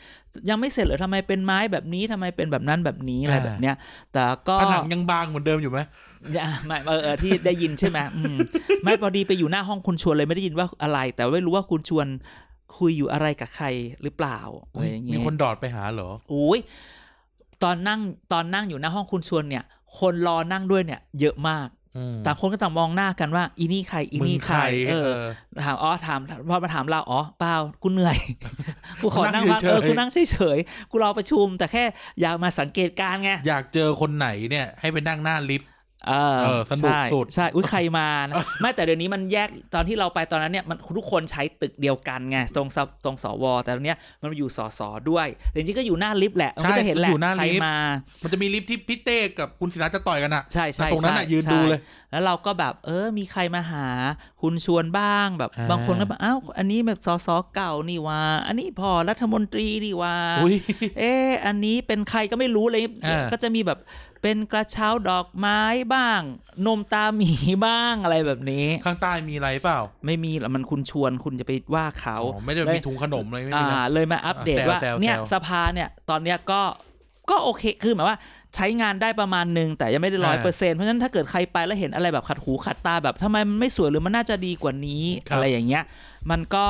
[0.51, 3.75] ยังไม่เสร็จเหรอทำไมเป็นไม้แบบนี้ทำไมเป็นแบบนั้นแบบนี้อะไรแบบเนี้ย
[4.13, 5.79] แต่ก็ผนังยังบางเหมือนเดิมอยู่ไหม
[6.35, 8.37] อย่าไม่เออเออที่ได้ยินใช่ไหมอืม
[8.85, 12.07] ไม่พอดีไปอยู่หน้าห้องคุณชวนเลยไม่ได้ยินว่าอะไร แต่ไม่รู้ว่าคุณชวน
[12.79, 13.67] คุยอยู่อะไรกับใคร
[14.03, 14.39] หรือเปล่า
[14.71, 16.61] อะไรอย่างมีเงี้ยคนดอดไปหาเหรอโอ้ย
[17.63, 18.01] ตอนนั่ง
[18.33, 19.65] ตอนนั่งอยู่หน้าห้องคุณชวนเนี่ย
[19.99, 24.59] คนรอนั่งด้วยเนี่ย เยอะมากอืมต่างคนก็ต่างมองหน้ากันว่า อีนี่ใครอีมึงนี่ใคร
[24.91, 25.13] เออ
[25.65, 28.17] ถามอ๋อถามพอมาถามเราอ๋อเปล่ากูเหนื่อย
[29.03, 31.85] กูขอนั่งพักนั่งเฉยๆเออกูนั่งเฉยๆกูรอประชุม แต่แค่
[32.21, 35.70] อยากมาสังเกตการณ์ไงอยากเจอคนไหนเนี่ย ให้ไปนั่งหน้าลิฟต์
[36.09, 47.77] เออเออสนุกใช่สุดใช่อุ้ยใครมานะไม่แต่เดี๋ยวนี้มันแยกตอนที่เราไปตอนนั้นเนี่ยมันทุกคนใช้ตึกเดียวกันไงตรงสตรงสวแต่ตอนเนี้ยมันอยู่สสด้วยแต่จริงๆก็อยู่หน้าลิฟต์แหละมันก็จะเห็นแหละอยู่หน้าใครลิฟต์มา
[48.23, 53.87] มันจะมีลิฟต์ที่พี่เต้กับคุณศิลาจะต่อยกันอะใช่ใช่ตรงนั้นน่ะใช่ยืนใช่ดูเลย แล้วเราก็แบบเออมีใครมาหา
[54.43, 60.57] คุณชวนบ้างแบบอ่าบางคนก็แบบอ้าวอันนี้แบบสสเก่านี่ว่า อันนี้พอรัฐมนตรีนี่ว่าอุ้ย
[60.99, 63.79] เอออันนี้เป็นใครก็ไม่รู้เลยอ่าก็จะมีแบบ
[64.23, 65.61] เป็นกระเช้าดอกไม้
[65.95, 66.21] บ้าง
[66.67, 67.33] นมตาหมี
[67.67, 76.61] บ้างอะไรแบบนี้ ข้างใต้มีอะไรเปล่า ไม่มีหรอกมันคุณชวนคุณจะไปว่าเขาอ๋อไม่ได้เลยมีถุงขนมอะไรไม่มีอ่านะ เลยมาอัปเดตอะแซวว่าแซวเนี่ยแซวสภาเนี่ยตอนเนี้ยก็
[77.31, 78.19] ก็โอเคคือหมายว่า
[78.55, 85.85] ใช้งานได้ประมาณหนึ่งแต่ยังไม่ได้ร้อยเปอร์เซ็นต์เพราะฉะนั้นถ้าเกิดใครไปแล้วเห็นอะไรแบบขัดหูขัดตาแบบทำไมมันไม่สวยหรือมันน่าจะดีกว่านี้อะไรอย่างเงี้ย
[86.31, 86.67] มันก็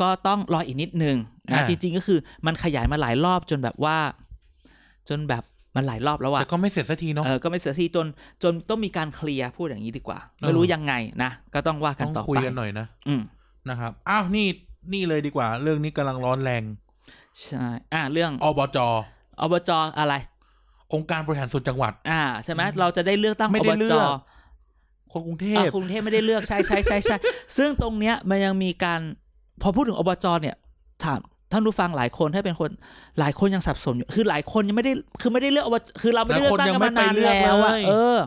[0.00, 1.16] ก็ต้องรออีกนิดนึง
[1.52, 3.98] นะจริง ๆ ก็คือมันขยายมาหลายรอบจนแบบว่า
[5.08, 5.44] จนแบบ
[5.76, 8.06] มันหลายรอบแล้วอะแต่ก็ไม่เสร็จสักทีเนาะเออก็ไม่เสียทีจน
[8.42, 13.22] จนต้องมีการเคลียร์พูดอย่างนี้ดีกว่าเออไม่รู้ยังไงนะก็ต้องว่ากันต้องต่อคุยไปกันหน่อยนะอืม
[13.68, 14.46] นะครับอ้าวนี่
[14.92, 16.62] นี่เลยดีกว่า เรื่องนี้กำลังร้อนแรง
[17.42, 18.78] ใช่อ่าเรื่องอบจ
[19.40, 20.14] อบจอะไร
[20.94, 24.08] องค์การบริหารส่วนจังหวัด อ่าใช่ไหมเราจะได้เลือกตั้งไม่อได้บเลืจอก
[25.12, 27.16] คนกรุงเทอ่าพกรุงเทพไม่ได้เลือกใช่ใช่ใช่ใช่
[27.56, 29.00] ซึ่งตรงเนี้ยมันยังมีการ
[29.62, 30.56] พอพูดถึงอบจเนี่ย
[31.04, 31.20] ถาม
[31.52, 32.70] ท่านผู้ฟังหลายคนถ้าเป็นคน
[33.20, 38.18] หลายคนยังสับสนอยู่คือหลายคนยังไม่ได้คือไม่ได้เลือกอบจคือเราไม่ได้เลือกตั้งกันมานานแล้วอะเออ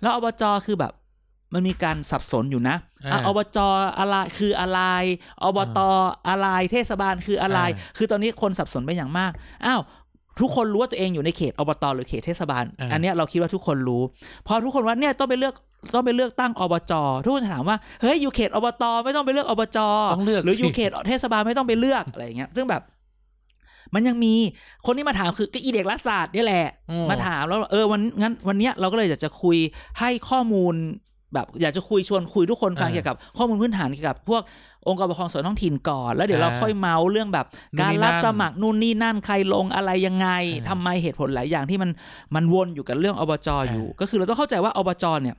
[0.00, 0.92] แล้วอบจคือแบบ
[1.54, 2.76] มันมีการสับสนอยู่นะ
[3.12, 3.58] อะอบจ
[3.98, 4.80] อะไรคืออะไร
[5.42, 5.78] อบต
[6.28, 7.60] อะไร เทศบาลคืออะไร
[7.96, 9.32] คือตอนนี้คนสับสนไปอย่างมาก
[9.66, 9.80] อ้าว
[10.40, 14.02] ทุกคนรู้ว่าตัวเองอยู่ในเขตอบตหรือเขตเทศบาล อันเนี้ยเราคิดว่าทุกคนรู้
[14.46, 15.54] พอทุกคนว่าเนี่ยต้องไปเลือก
[15.94, 16.92] ต้องไปเลือกตั้งอบจ
[17.24, 19.78] ทุกคนถามว่าเฮ้ยอยู่เขตอบตไม่ต้องไปเลือกอบจ
[20.14, 22.82] ต้องเลือกหรืออยู่สิเขตเทศบาลไม่ต้องไปเลือกอะไรอย่างเงี้ยซึ่งแบบ
[23.94, 24.34] มันยังมี
[24.86, 29.56] คนที่มาถามคือก็อีเด็กรัฐศาสตร์นี่แหละอืมาถามแล้วเออวันงั้นวันเนี้ยเราก็เลยอยากจะคุย
[30.00, 30.74] ให้ข้อมูล
[31.34, 34.42] แบบอยากจะคุยชวนคุยทุกคนฟังเกี่ยวกับข้อมูลพื้นฐานเกี่ยวกับพวก
[34.88, 37.46] องค์กรปกครองส่วนท้องถิ่นก่อนแล้วเดี๋ยวเราค่อยเมาส์เรื่องแบบ
[37.80, 40.28] การรับสมัครนู่นนี่นั่นใครลงอะไรยังไง
[40.68, 41.90] ทำไมเหตุผลหลายอย่างที่มัน
[42.34, 45.36] มันวนอยู่กับเรื่องอบจอยู่ ก็คือเราต้องเข้าใจว่าอบจเนี่ย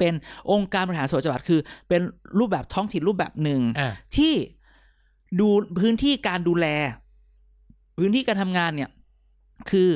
[0.00, 0.14] เป็น
[0.50, 2.00] องค์การบริหารส่วนจังหวัดคือ เป็น
[2.38, 4.34] รูปแบบท้องถิ่นรูปแบบหนึ่งอ่าที่
[5.40, 5.48] ดู
[5.80, 6.66] พื้นที่การดูแล
[7.98, 8.90] พื้นที่การทำงานเนี่ย
[9.70, 9.88] คือ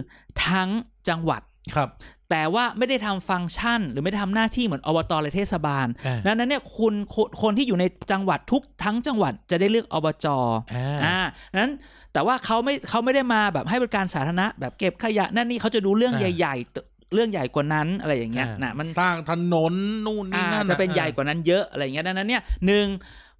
[0.47, 0.69] ทั้ง
[1.09, 1.43] จังหวัด
[1.75, 1.89] ครับ
[2.31, 10.27] แต่ว่าไม่ได้ทำฟังก์ชัน หรือไม่ได้ทำหน้าที่เหมือนอบตหรือเทศบาลอ่าดังนั้นเนี่ยคุณคนคนที่อยู่ในจังหวัดทุกทั้งจังหวัดจะได้เลือกอบจ
[10.75, 11.19] อ่าอ่า
[11.61, 11.73] นั้น
[12.13, 19.75] แต่ว่าเขาไม่เขาไม่ได้มาแบบให้บริการสาธารณะแบบเก็บขยะนั่นนี่เขาจะดูเรื่องอ่าใหญ่ๆ เรื่องใหญ่กว่านั้นอะไรอย่างเงี้ยอ่านะมันสร้างถนน
[20.07, 22.87] นู่นนี่อ่านั่นจะเป็นใหญ่กว่านั้นเยอะอะไรอย่างเงี้ยดังนั้นเนี่ยหนึ่ง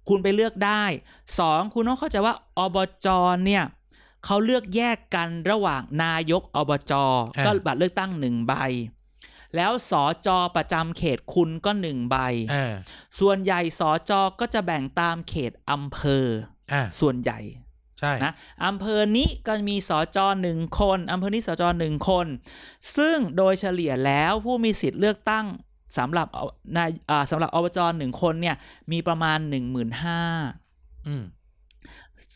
[0.09, 0.83] คุณไปเลือกได้
[1.39, 3.07] สองคุณต้องเข้าใจว่าอบจ
[3.45, 3.63] เนี่ย
[4.25, 6.93] เขาเลือกแยกกันระหว่างนายกอบจ
[7.45, 8.53] ก็บัตรเลือกตั้งหนึ่งใบ
[9.55, 12.17] แล้วสอจอประจำเขตคุณก็หนึ่งใบ
[12.53, 12.73] อ่า
[13.19, 16.25] ส่วนใหญ่สอจอก็จะแบ่งตามเขตอำเภอ
[16.73, 17.39] อ่าส่วนใหญ่
[17.99, 18.33] ใช่นะ
[18.65, 22.27] อำเภอนี้ก็มีสอจอหนึ่งคนอำเภอนี้สอจอหนึ่งคน
[22.97, 25.45] ซึ่งโดยเฉลี่ยแล้วผู้มีสิทธิ์เลือกตั้ง
[25.97, 28.55] สำหรับเอานายอ่าสำหรับอบจหนึ่งคนเนี่ย
[28.91, 30.21] มีประมาณหนึ่งหมื่นห้า
[31.07, 31.23] อืม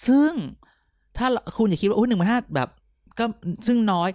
[0.08, 0.34] ซึ่ง
[1.18, 2.70] ถ้าคุณอย่าคิดว่าอุ้ยหนึ่งหมื่นห้าแบบ
[3.20, 3.26] ก็
[3.68, 4.10] ซึ่งน้อย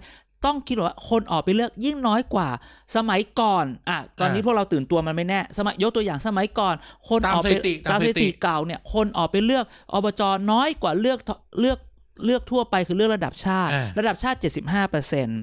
[0.45, 2.49] ต้องคิดว่าคนออกไปเลือกยิ่งน้อยกว่า
[2.95, 6.75] สมัยก่อนอะตอนนี้พวกเราตื่นตัวมันไม่แน่ สมัยยกตัวอย่างสมัยก่อน
[7.09, 11.19] คนตามออกสไปถิติตามสถิติเก่าเนี่ย คนออกไปเลือกอบจน้อยกว่าเลือก
[11.59, 11.79] เลือก
[12.25, 15.39] เลือกทั่วไปคือเลือกระดับชาติอ่าระดับชาติ 75เปอร์เซ็นต์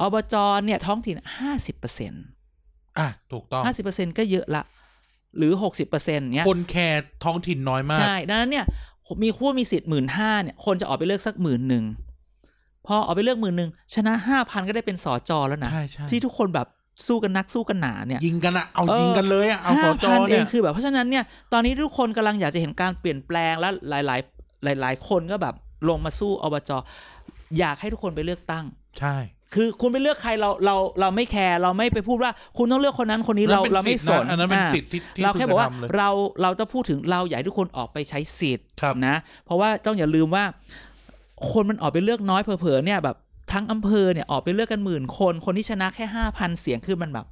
[0.00, 0.34] อบจ
[0.64, 1.16] เนี่ยท้องถิ่น
[1.48, 2.24] 50เปอร์เซ็นต์
[2.98, 4.62] อะถูกต้อง 50เปอร์เซ็นต์ก็เยอะละ
[5.36, 8.66] หรือ 60เปอร์เซ็นต์เนี้ยคนแคร์ท้องถิ่นน้อยมาก ใช่ ดังนั้นเนี่ย
[9.22, 11.84] มีคู่มีสิทธิ์หมื่นห้าเนี่ย คนจะออกไปเลือกสักหมื่นหนึ่ง
[12.86, 16.66] พอออกไปเลือกหมื่นหนึ่งชนะห้าพันก็ได้เป็นสอจอแล้วนะใช่ใช่ที่ทุกคนแบบ
[17.06, 25.54] สู้กันนักสู้กันหนาเนี่ยยิงกันอะเอาเออยิงกันเลยอะเอาสห้าจพันเอเนี่งยคือแบบเพราะฉะนั้นเนี่ยตอนนี้ทุกคนกำลังอยากจะเห็นการเปลี่ยนแปลงและหลาย ๆ หลาย ๆ คนก็แบบ
[25.88, 26.70] ลงมาสู้อบจ
[27.58, 28.64] อยากให้ทุกคนไปเลือกตั้ง
[28.98, 29.16] ใช่
[29.54, 36.10] คือคุณไปเลือกใครเราเราเราไม่แคร์เราไม่ไปพูดว่าคุณต้องเลือกคนนั้นคนนี้เรานั่นเราป็ไม่สิทธิ์สนะนอันนั้นเป็นอ่าสิทธิ์ที่ที่เราแค่บอกว่าณจะทำเลยเรา
[36.42, 39.14] เราจะพูดถึงเราอยากให้ทุกคนออกไปใช้สิทธิ์ครับนะ
[39.44, 40.44] เพราะว่าต้องอย่าลืมว่า
[41.50, 43.16] คนมันออกไปเลือกน้อยเผลอๆเนี่ยแบบ
[43.52, 47.26] ทั้งอำเภอเนี่ยออกไปเลือกกันหมื่นคน คนที่ชนะแค่ห้าพันเสียงคือมันแบบ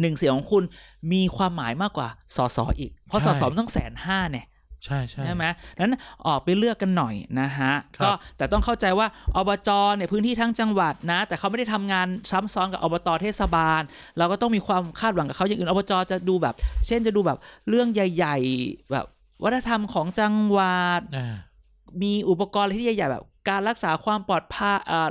[0.00, 0.64] หนึ่งเสียงของคุณ
[1.12, 4.46] มีความหมายมากกว่าสสอีก เพราะสใช่สมันต้องแสนห้าเนี่ย
[4.84, 5.44] ใช่ใช่ใช่ไหม
[5.78, 5.94] นั้น
[6.26, 13.82] ออกไปเลือกกันหน่อยนะฮะครับก็แต่ต้องเข้าใจว่าอบจเนี่ยพื้นที่ทั้งจังหวัดนะ แต่เขาไม่ได้ทำงานซ้ำซ้อนกับอบตเทศบาล
[14.18, 16.54] เราก็ต้องมีความคาดหวังกับเขาอย่างอื่นอบจจะดูแบบ
[16.86, 17.38] เช่นจะดูแบบ
[17.68, 19.06] เรื่องใหญ่ ๆ แบบ
[19.42, 21.34] วัฒนธรรมของจังหวัดอ่า
[22.02, 25.08] มีอุปกรณ์อะไรที่ใหญ่ๆแบบ การรักษาความปลอดภัยเอ่อ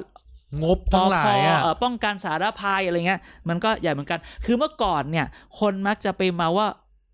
[0.64, 5.26] งบทั้งหลายอะเอ่อป้องกันสารภัยอะไรเงี้ย มันก็ใหญ่เหมือนกัน คือเมื่อก่อนเนี่ย
[5.60, 6.68] คนมักจะไปมาว่า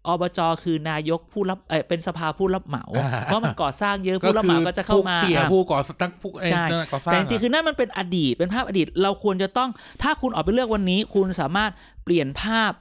[0.07, 9.69] อบจคือนายกผู้รับเออเป็นสภาผู้รับเหมาอ่าเพราะมันก่อสร้างเยอะผู้รับเหมาก็จะเข้ามาพวเสียอะผู้ก่อตั้งผู้ไอ้ใช่นั่นก่อสร้างแต่จริงๆอะคือนั่นมันเป็นอดีตเป็นภาพอดีต เราควรจะต้อง
[10.01, 11.71] ถ้าคุณออกไปเลือกวันนี้ คุณสามารถ
[12.03, 12.71] เปลี่ยนภาพ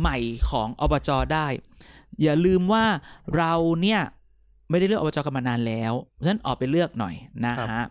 [0.00, 0.16] ใหม่
[0.50, 1.46] ของอบจได้
[2.22, 2.84] อย่าลืมว่า
[3.36, 4.00] เราเนี่ย
[4.70, 7.14] ไม่ได้เลือกอบจกันมานานแล้วเพราะฉะนั้นออกไปเลือกหน่อย
[7.46, 7.84] นะฮะ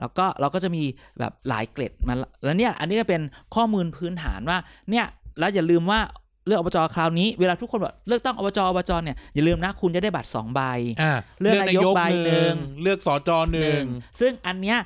[0.00, 0.82] แล้วก็เราก็จะมี
[1.18, 3.22] แบบหลายเกร็ดมาแล้วเนี่ยอันนี้ก็เป็น
[3.54, 4.58] ข้อมูลพื้นฐานว่า
[4.90, 5.06] เนี่ย
[5.38, 6.00] แล้วอย่าลืมว่า
[6.46, 10.60] เลือกอบจคราวนี้เวลาทุกคนบอกเลือกตั้งอบจอบจเนี่ยอย่าลืมนะคุณจะได้บัตรสองใบ
[11.02, 13.82] อ่าเลือกนายกใบหนึ่งเลือกสจหนึ่ง
[14.20, 14.78] ซึ่งอันเนี้ย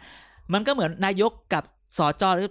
[0.53, 1.65] มันก็เหมือนนายกกับ
[1.99, 2.49] สจหรือ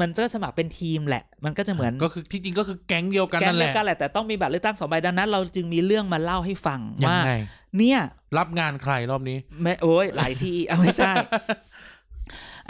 [0.00, 7.34] มันก็สมัครเป็นทีมแหละ มันก็จะเหมือนก็คือที่จริงก็คือแก๊งเดียวกันแก๊งนั่นแหเดียละวกันแหละแต่ต้องมีบัตรเลือกตั้งสองใบดังนั้น เราจึงมีเรื่องมาเล่าให้ฟังยังว่าไง
[7.78, 7.98] เนี่ย
[8.38, 11.12] รับงานใครรอบนี้ไม่โอ้ยหลายที่เอาไม่ใช่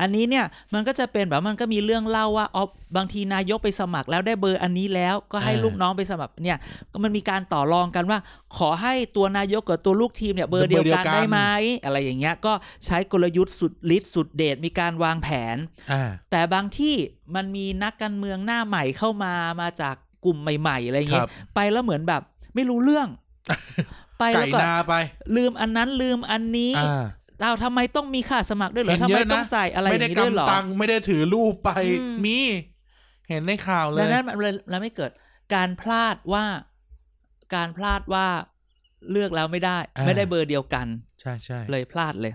[0.01, 2.65] อันนี้เนี่ยมันก็จะเป็นแบบมันก็มีเรื่องเล่าว่าอ๋อ
[2.97, 6.59] บางทีนายกไปสมัครแล้วได้เบอร์อันนี้แล้วก็ให้อ่าลูกน้องไปสมัครเนี่ย
[6.93, 8.19] ก็มันมีการต่อรองกันว่า
[8.57, 11.41] ขอให้ตัวนายกกับตัวลูกทีมเนี่ยเบอร์เดียวกันได้ไหม
[11.85, 12.53] อะไรอย่างเงี้ย ก็
[12.87, 15.57] ใช้กลยุทธ์สุดฤทธิ์สุดเดชมีการวางแผน
[15.93, 16.95] อ่าแต่บางที่
[17.35, 22.23] มันมีนักการเมืองหน้าใหม่เข้ามามาจากกลุ่มใหม่ ๆ อะไรคเงี้รัยบไปแล้วเหมือนแบบ
[22.55, 23.09] ไม่รู้เรื่อง
[24.19, 24.95] ไปแล้ไก่วก็นาไป
[25.37, 27.05] ลืมอันนั้นลืมอันนี้อ่า
[27.41, 32.39] เราทำไมต้องมีค่าสมัครด้วยเหรอเห็นทำเยไมอะนะ ต้องใส่อะไรอไม่ย่างได้นี้ด้วยเหรอ กำตังค์ไม่ได้ถือรูปไปอืม มี
[33.29, 35.11] เห็นในข่าวเลดัย งนั้นมันเลยแล้วไม่เกิด
[35.55, 36.45] การพลาดว่า
[37.55, 38.27] การพลาดว่า
[39.11, 40.87] เลือกแล้วไม่ได้ อ่า ไม่ได้เบอร์เดียวกัน
[41.21, 42.33] ใช่ใช่เลยพลาดเลย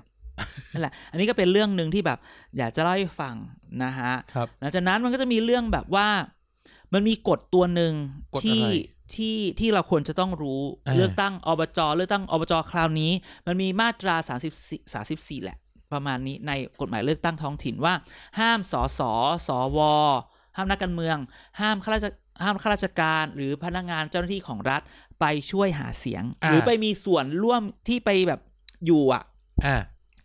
[0.72, 2.19] นั่นแหละ อันนี้ก็เป็นเรื่องหนึ่งที่แบบ
[2.58, 3.36] อยากจะเล่าให้ฟัง
[3.84, 6.08] นะฮะ ครับ หลังจากนั้นมันก็จะมีเรื่องแบบว่า
[6.93, 7.93] มันมีกฎตัวหนึ่ง
[8.34, 8.67] กฎที่อะไร
[9.15, 13.12] ที่ที่เราควรจะต้องรู้อ่าเลือกตั้งอบจเลือกตั้งอบจคราวนี้
[13.47, 14.15] มันมีมาตรา
[14.60, 15.58] 34 34แหละ
[15.93, 17.93] ประมาณนี้ในกฎหมายเลือกตั้งท้องถิ่นว่า
[18.39, 19.01] ห้ามสส
[19.47, 19.79] สว
[20.56, 21.17] ห้ามนักการเมือง
[21.60, 22.06] ห้ามข้าราช
[22.43, 24.82] ห้ามข้าราชการหรือพนักงานเจ้าหน้าที่ของรัฐ
[25.19, 28.41] ไปช่วยหาเสียงอ่าหรือไปมีส่วนร่วมที่ไปแบบ
[28.86, 29.23] อยู่อะ
[29.65, 29.75] อ่า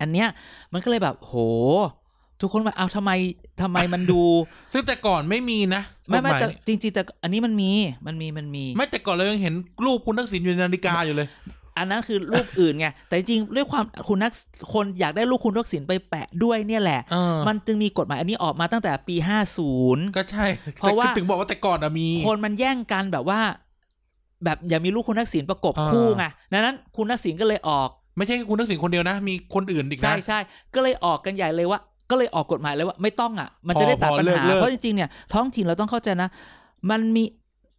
[0.01, 0.29] อันเนี้ย
[0.73, 1.35] มันก็เลยแบบโห
[2.41, 3.11] ทุกคนว่าเอาทำไม
[3.63, 4.23] ทำไมมันดู
[4.73, 7.71] ซึ่งแต่ก่อนไม่มีนะไม่ไม่กฎหายแต่จริงๆแต่อันนี้มันมี
[8.07, 11.29] มันมีมันมี ไม่แต่ก่อนเรายังเห็นรูปคุณทักษิณอยู่ในนาฬิกาอยู่เลย
[11.79, 14.33] อันนั้นคือรูปอื่นไงแต่จริงๆด้วยความคุณนัก
[14.73, 19.17] คนอยากได้รูปคุณทักษิณไปแปะด้วยเนี่ยแหละเออมันจึงมีกฎหมายอันนี้ออกมาตั้งแต่ปี
[19.67, 20.47] 50ก็ใช่
[20.81, 23.41] เพราะว่าแต่ถึงบอกว่าแต่ก่อนอะมี คนมันแย่งกันแบบว่า
[24.45, 30.39] แบบอย่ามีรูปคุณทักษิณประกบอ่าคู่ไงดังนั้นคุณทักษิณก็เลยออกไม่ใช่แค่คุณทักษิณคนเดียวนะ มีคนอื่นอีกนะ ใช่ใช่
[30.75, 36.29] ก็เลยออกกันใหญ่เลยว่า ก็เลยออกกฎหมายเลยว่าไม่ต้องอะ มันพอจะได้ตัดพอปัญเลิกหาเลิกเพราะจริงๆเนี่ยท้องถิ่นเราต้องเข้าใจนะ
[36.91, 37.25] มันมี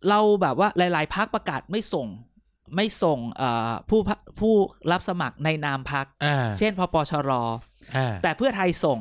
[0.09, 2.07] เราแบบว่าหลาย ๆพักประกาศไม่ส่ง
[2.75, 4.53] ไม่ส่งเอ่อผู้พะผู้
[4.91, 7.31] รับสมัครในนามพักอ่าเช่นพปชร
[7.95, 8.99] อ่าแต่เพื่อไทยส่ง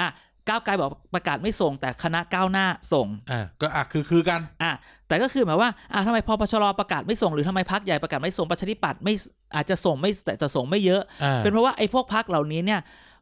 [0.00, 0.10] อะ
[0.48, 4.72] ก้าวไกลบอกประกาศไม่ส่ง แต่คณะก้าวหน้าส่งอ่าก็อะคือคือกันอะ
[5.08, 9.14] แต่ก็คือหมายว่าอะทำไมพปชรประกาศไม่ส่ง หรือทำไมพักใหญ่ประกาศไม่ส่งประชาธิปัตย์ไม่
[9.54, 12.80] อาจจะส่งไม่แต่จะส่งไม่เยอะอ่าเป็นเพราะว่าไอ้พวกพักเหล่านี้เนี่ย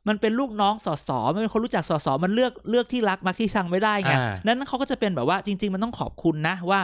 [0.08, 6.80] มันเป็นลูกน้องสสมันเป็นคนรู้จักสสมันเลือกเลือกที่รักมักที่ชังไม่ได้ไงอ่านั้นเขาก็จะเป็นแบบว่าจริง ๆ มันต้องขอบคุณนะว่า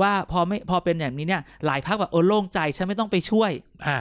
[0.00, 3.50] ว่าพอไม่พอเป็นอย่างนี้เนี่ยหลายพักแบบเออโล่งใจฉันไม่ต้องไปช่วย
[3.86, 3.98] อ่า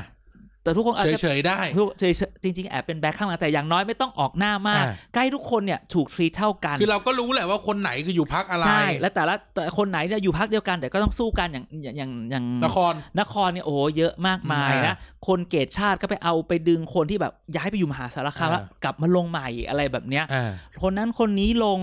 [0.68, 14.96] แต่ทุกคนอาจจะเฉยๆได้ทุกเฉยๆจริง ๆ แอบเป็นแบ็คข้างหลังแต่อย่างน้อยไม่ต้องออกหน้ามากอ่าใกล้ทุกคนเนี่ยถูกทรีเท่ากัน คือเราก็รู้แหละว่าคนไหนคืออยู่พักอะไรใช่และแต่ละแต่คนไหนเนี่ยอยู่พักเดียวกันแต่ก็ต้องสู้กันอย่างอย่างอย่างอย่างนครนครเนี่ยโอ้โหเยอะมากมายอ่านะ
[15.28, 20.52] คนเกตชาติก็ไปเอาไปดึงคนที่แบบย้ายไปอยู่มหาสารคามอ่าแล้วกลับมาลงใหม่อะไรแบบเนี้ยอ่า
[20.82, 21.80] คนนั้นคนนี้ลง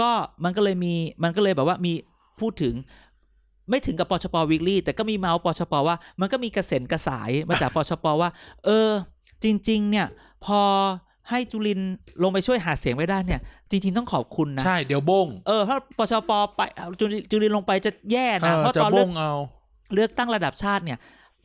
[0.00, 0.10] ก็
[0.44, 1.92] มันก็เลยมีมันก็เลยแบบว่ามี
[2.40, 2.74] พูดถึง
[3.70, 8.30] ไม่ถึงกับปชปวิกฤตแต่ก็มีเมาส์ปชปว่า มันก็มีกระเซ็นกระสายมาจากปชปว่า
[8.64, 8.90] เออ
[9.44, 10.06] จริง ๆ เนี่ย
[10.44, 10.60] พอ
[11.30, 11.80] ให้จุลิน
[12.22, 16.60] ลงไปช่วยหาเสียงไว้ได้เนี่ย จริงๆต้องขอบคุณนะ ใช่เดี๋ยวบง เออถ้าปชปไป
[17.00, 19.32] จุลินจุลินลงไปจะแย่เอนะอเพราะจะตอนบเลือกงเอา
[19.94, 20.98] เลือกตั้งระดับชาติเนี่ย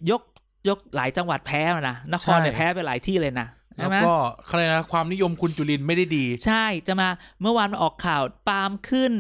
[0.09, 0.21] ยก
[0.67, 4.15] ยกหลายจังหวัดแพ้มานะนครเนี่ยใช่แพ้ไปหลายที่เลยนะ แล้ใช่วไหมก็
[4.47, 7.09] อะไรนะความนิยมคุณจุลินไม่ได้ดี ใช่จะมา
[7.41, 9.11] เมื่อวานมาออกข่าวปาล์มขึ้น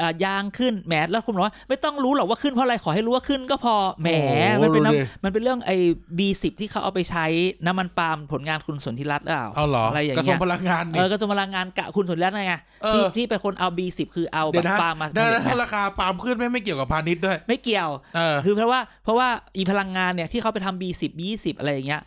[0.00, 5.76] อ่ายางขึ้นแหมแล้วคุณบอกว่า ไม่ต้องรู้หรอกว่าขึ้นเพราะอะไรขอให้รู้ว่าขึ้นก็พอแหมโอ้โหมันเป็นดูดิน้ำมันเป็นเรื่องไอ้
[6.18, 7.24] B10 ที่เขาเอาไปใช้
[7.66, 22.02] น้ำมันปาล์มผลงานคุณสนธิรัตน์หรือเปล่าเอาเหรออะไรอย่างกระทรวเงี้งยพลังงานเอนี่อกระทรวงพลังงานกะคุณสนธิรัตน์ไงเออที่ที่เป็นคนเอา B10 คือเอาแบเดี๋ยบวนะปาล์มมานั่นผลิตนะถ้าไงราคาปาล์มขึ้นไม่ไม่เกี่ยวกับพาณิชย์ด้วย ไม่เกี่ยวเออคือเพราะว่าเพราะว่าอีพลังงานเนี่ยที่เขาไปทำ B10 B20 อะไรอย่างเงี้ย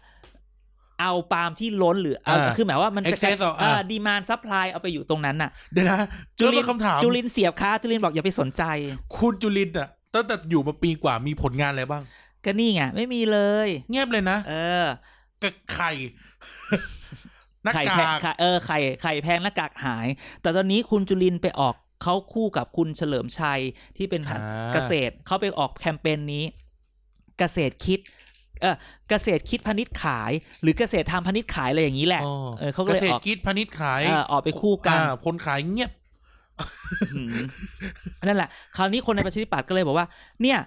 [1.01, 5.99] เอาปาล์มที่ล้นหรือเอาอ่าคือหมายว่ามันจะ excess เอาอ่า ดีมานซัพพลายเอาไปอยู่ตรงนั้นน่ะ เดี๋ยวนะ
[6.39, 8.63] จุจุลิลินนคำถาม จุลินเสียบค้าจุลินบอกอย่าไปสนใจ
[9.17, 12.03] คุณจุลินอะตั้งแต่อยู่มาปีกว่ามีผลงานอะไรบ้าง
[12.45, 14.85] ก็นี่ไงไม่มีเลย เงียบเลยนะเออ
[15.43, 15.91] กับไข่
[17.63, 20.07] หน้าไข่กาแพงก ไข่เออไข่ไข่แพงและกากหาย
[20.41, 23.61] แต่ตอนนี้คุณจุลินไปออกเขาคู่กับคุณเฉลิมชัย
[23.97, 26.45] ที่เป็นพันอ่า เกษตรเขาไปออกแคมเปญนี้
[27.39, 27.99] เกษตรคิด
[28.61, 28.75] เออ
[29.09, 35.91] เกษตรคิดพาณิชย์ขาย หรือเกษตรทำพาณิชย์ขายอะไรอย่างนี้แหละอ๋อเออเขาก็เลยษตอรอกกิจพาณิชย์ขายเออออกไปคู่กันอ่าคนขายเงียบ
[37.13, 37.37] หืม
[38.27, 40.07] นั่นแหละ คราวนี้คนในประชาธิปัตย์ก็เลยบอกว่า
[40.43, 40.59] เนี่ย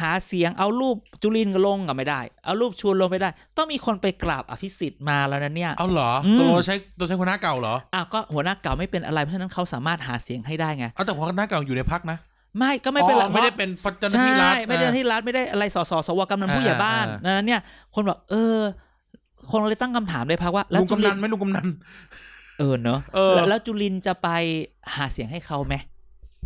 [0.00, 12.18] หาเสียงเอารูปจุลินก็ลงก็ไม่ได้ เอารูปชวนลงไม่ได้ ต้องมีคนไปกราบอภิสิทธิ์มาแล้วนะเนี่ย เอาเหรออืมตัวเราใช้ตัวใช้หัวหน้าเก่าเหรออ้าวก็หัวหน้าเก่าไม่เป็นอะไรเพราะฉะนั้นเขาสามารถหาเสียงให้ได้ไงเอาแต่หัวหน้าเก่าอยู่ในพักนะ
[12.58, 17.60] ไม่ก็ไม่เป็นไรอ๋อไม่ได้เป็นเจ้าหน้าที่รัฐใช่ไม่ได้เจ้าหน้าที่รัฐไม่ได้อะไรสสสวกำนันผู้ใหญ่บ้านอ่านั้นเนี่ย
[17.94, 18.56] คนบอกเออ
[19.50, 21.66] คนเลยตั้งคำถามเลยพักว่าลุงจุกำลินันไหม่ลุงกำนัน
[22.58, 24.28] เออเนอะเออแล้วแล้วจุลินจะไป
[24.94, 25.74] หาเสียงให้เขาไหม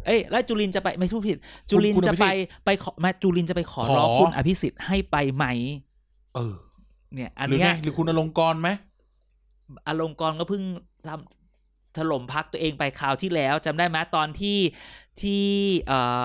[0.06, 1.36] เอ้ยแล้วจุลินจะไปไม่พูดผิด
[1.70, 5.44] จุลินคุณจะอภิสิไปทธิ์ไปขอมาจุลินจะไปขอขอร้องคุณอภิสิทธิ์ให้ไปไหม
[6.34, 6.54] เออ
[7.14, 8.68] เนี่ย อันหรือเนี้ไงยหรือคุณอลงกรณ์ไหม
[9.88, 10.62] อารมณ์กรก็เพิ่ง
[11.06, 11.41] ทำ
[11.96, 14.58] ถล่มพักตัวเองไปคราวที่แล้วจำได้ไหมตอนที่
[15.20, 15.44] ที่
[15.88, 16.24] เอ่อ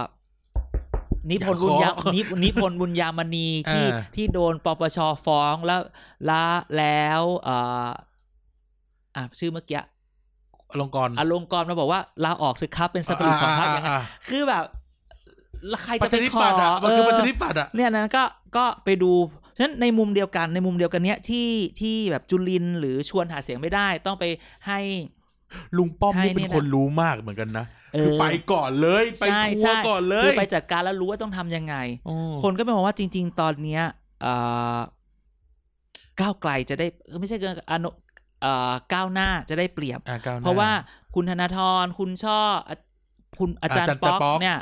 [1.31, 5.81] นิพนธ์บุญยานิพนิพนธ์บุญยามณีที่ที่โดนปปชฟ้องแล้ว
[6.29, 6.43] ละ
[6.77, 7.87] แล้วเอ่อ
[9.15, 9.81] อะชื่อเมื่อกี้
[10.71, 14.63] อลงกรณ์อารมณ์กรมาบอกว่าลาออกเถอะครับเป็นสปิริตของพรรคอย่างนั้นอ่าคือแบบ
[15.69, 18.23] แล้วใครปจะระไปชาธิขอปัตย์อะมันคือเอประอชาธิปัตย์อะเนี่ยนั้นก็
[18.57, 19.11] ก็ไปดู
[19.57, 21.49] ฉะนั้นในมุมเดียวกันในมุมเดียวกันเนี้ยที่
[21.81, 24.25] ที่แบบจุลินหรือชวนหาเสียงไม่ได้ ต้องไป
[24.67, 24.79] ให้
[25.77, 33.83] ลุงป้อมให้นี่เป็เนี่นยคนรู้มากเหมือนกันนะเอคืออไปก่อนเลย ไปใช่ทัวใช่ร์ก่อนเลคืยอไปจัดการแล้วรู้ว่าต้องทำยังไงโอ้คนก็ไปมองว่าจริง ๆ ตอนเนี้ย
[34.21, 34.33] เอ่
[34.75, 34.77] อ
[36.19, 37.89] ก้าวไกลจะได้เออไม่ใช่เกินอนุ
[38.41, 40.69] เอ่อก้าวหน้าจะได้เปรียบอ่ก้วหน้เพราะว่า
[41.15, 42.77] คุณธนาธรคุณช่ออะ
[43.39, 44.57] คุณอาจารอาจารย์ย์ป๊อกป๊อกเนี่ย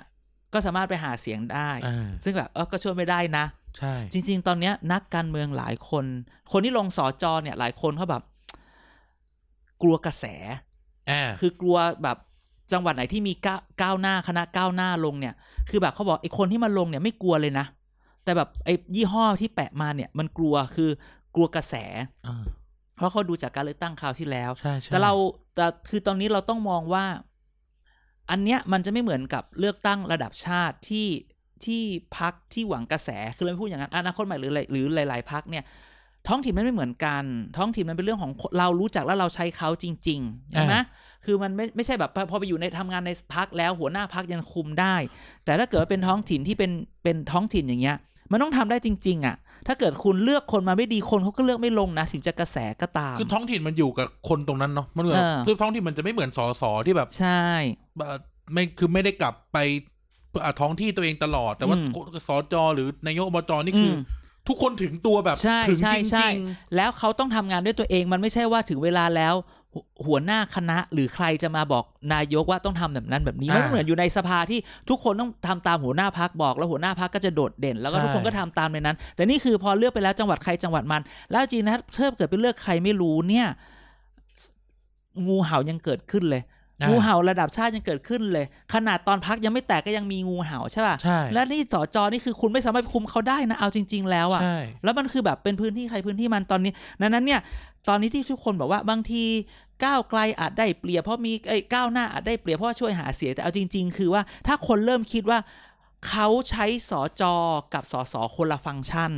[0.53, 3.45] ก็สามารถไปหาเสียงได้อ่าซึ่งแบบเออก็ช่วยไม่ได้นะ
[3.77, 6.05] ใช่จริง ๆ ตอนเนี้ยนักการเมืองหลายคน
[6.51, 8.23] คนที่ลงสอจอเนี่ย หลายคนเขาแบบ
[9.81, 10.61] กลัวกระแสอ่า
[11.39, 12.17] คือกลัวแบบ
[12.71, 15.33] จังหวัดไหนที่มีก้าวก้าวหน้าคณะก้าวหน้าลงเนี่ย
[15.69, 17.65] คือแบบเขาบอกไอ้คนที่มาลงเนี่ยไม่กลัวเลยนะ
[18.23, 20.89] แต่แบบไอ้ยี่ห้อที่แปะมาเนี่ย มันกลัวคือ
[21.35, 21.75] กลัวกระแส
[22.27, 22.43] อ่า
[22.95, 25.13] เพราะเขาดูจากการเลือกตั้งคราวที่แล้วใช่ใช่แต่เรา
[25.55, 27.05] แต่คือตอนนี้เราต้องมองว่า
[28.31, 31.07] อันเนี้ยมันจะไม่เหมือนกับเลือกตั้งระดับชาติที่
[31.65, 31.81] ที่
[32.17, 35.63] พักที่หวังกระแส คือเราไม่พูดอย่างนั้นอนาคตใหม่หรืออะไรหรือหลาย ๆพักเนี่ย
[36.27, 37.23] ท้องถิ่นมันไม่เหมือนกัน
[37.57, 40.75] ท้องถิ่นมันเป็นเรื่องของคนเรารู้จักแล้วเราใช้เขาจริงๆใช่ไหม
[41.25, 44.95] คือมันไม่ไม่ใช่แบบพอพอไปอยู่ในทำงานในพักแล้วหัวหน้าพักยังคุมได้
[45.45, 46.71] แต่ถ้าเกิดว่าเป็นท้องถิ่นที่เป็น
[47.03, 47.97] เป็นท้องถิ่นอย่างเงี้ย
[48.31, 49.35] มันต้องทำได้จริง ๆ อะ
[49.67, 57.43] ถ้าเกิดคุณเลือกคนมาไม่ดีคนเขาก็เลือกไม่ลงนะ ถึงจะกระแสก็ตามคือท้องถิ่นมันอยู่กับคนตรงนั้นเนาะมันเหมือนเออคือท้องถิ่นมันจะไม่เหมือนสอสอที่แบบใช่
[57.97, 58.17] เอ่อ
[58.53, 59.57] ไม่คือไม่ได้กลับไป
[60.45, 61.87] อะท้องที่ตัวเองตลอด แต่ว่าอืม
[62.27, 64.01] สอจอหรือนายกอบจนี่คืออม
[64.47, 66.43] ทุกคนถึงตัวแบบใช่ถึงใช่จริงใช่จริง
[66.75, 69.35] แล้วเขาต้องทำงานด้วยตัวเองมันไม่ใช่ว่าถึงเวลาแล้ว
[69.73, 83.47] หัวหัวหน้าคณะหรือใครจะมาบอกนายกว่าต้องทำแบบนั้นแบบนี้อ่ามันเหมือนอยู่ในสภาที่ทุกคนต้องทำตามหัวหน้าพักบอก แล้วหัวหน้าพักก็จะโดดเด่น แล้วก็ใช่ทุกคนก็ทำตามในนั้น แต่นี่คือพอเลือกไปแล้วจังหวัดใครจังหวัดมัน แล้วจริงนะถ้าเกิดไปเลือกใครไม่รู้เนี่ย
[85.27, 86.54] งูเห่ายังเกิดขึ้นเลยอ่า
[86.87, 97.41] งูเห่าระดับชาติยังเกิดขึ้นเลย ขนาดตอนพักยังไม่แตกก็ยังมีงูเห่าใช่ป่ะใช่และนี่สอจอนี่คือคุณไม่สามารถไปคุมเขาได้นะเอาจริง ๆ แล้วอะใช่แล้วมันคือแบบเป็นพื้นที่ใครพื้นที่มันตอนนี้ดังนั้นเนี่ย
[97.89, 99.23] ตอนนี้ที่ทุกคนบอกว่าบางที
[99.83, 105.39] ก้าวไกลอาจได้เปรียบเพราะมีไอ้ยก้าวหน้าอาจได้เปรียบเพราะว่าช่วยหาเสียงแต่เอาจริง ๆ คือว่าถ้าคนเริ่มคิดว่า
[106.09, 107.35] เขาใช้สอจอ
[107.73, 109.11] กับสอสอคนละฟังก์ชัน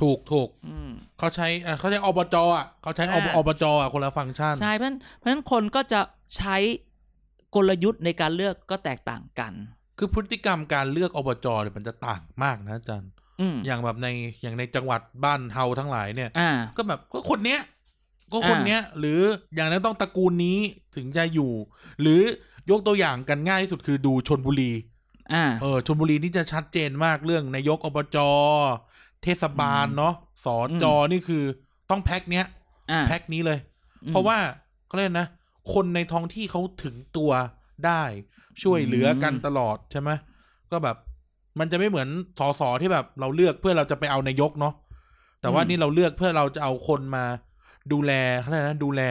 [0.00, 6.00] ถูกถูกอืมเขาใช้อะเขาใช้อบจอะเขาใช้อ่าอบจอะคนละฟังก์ชันใช่เพราะฉะนั้นเพราะฉะนั้นคนก็จะ
[6.36, 6.56] ใช้
[7.56, 9.52] กลยุทธ์ในการเลือกก็แตกต่างกัน
[9.98, 14.08] คือพฤติกรรมการเลือกอบจเนี่ยมันจะต่างมากนะอาจารย์อืมอย่างแบบใน
[14.42, 17.60] อย่างในจังหวัดบ้านเฮาทั้งหลายเนี่ยอ่าก็แบบก็คนเนี้ย
[18.32, 19.20] ก็คนเนี้ย หรือ
[19.54, 20.58] อย่างนั้นต้องตระกูลนี้
[20.96, 21.52] ถึงจะอยู่
[22.00, 22.20] หรือ
[22.70, 24.72] ยกตัวอย่างกันง่ายที่สุดคือดูชนบุรี
[25.32, 28.16] อ่าเออชนบุรีนี่จะชัดเจนมากเรื่องนายกอบจ
[29.22, 30.14] เทศบาลเนาะ
[30.44, 31.44] สอจอนี่คือ
[31.90, 32.46] ต้องแพ็คเนี้ย
[32.90, 33.58] อ่าแพ็คนี้เลย
[34.04, 34.36] อืมเพราะว่า
[34.86, 35.28] เขาเรียกนะ
[35.74, 37.30] คนในท้องที่เขาถึงตัว
[37.86, 38.02] ได้
[38.62, 40.10] ช่วยเหลือกันอืมตลอดใช่ไหม
[40.70, 40.96] ก็แบบ
[41.58, 44.74] มันจะไม่เหมือนสอสอที่แบบ เราเลือกเพื่อเราจะไปเอานายกเนาะ
[45.40, 47.24] แต่ว่านี่เราเลือกเพื่อเราจะเอาคนมา
[47.92, 49.02] ดูแลเขาเรียกนะดูแล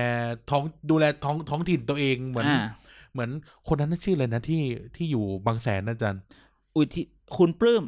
[0.50, 2.63] ท้องดูแลท้องท้องถิ่นตัวเองเหมือนอ่า
[3.13, 3.30] เหมือน
[3.68, 4.62] คนนั้นน่ะชื่ออะไรนะที่
[4.96, 6.22] ที่อยู่บางแสนนะอาจารย์
[6.76, 7.06] อุยที่
[7.38, 7.84] คุณปลื้ม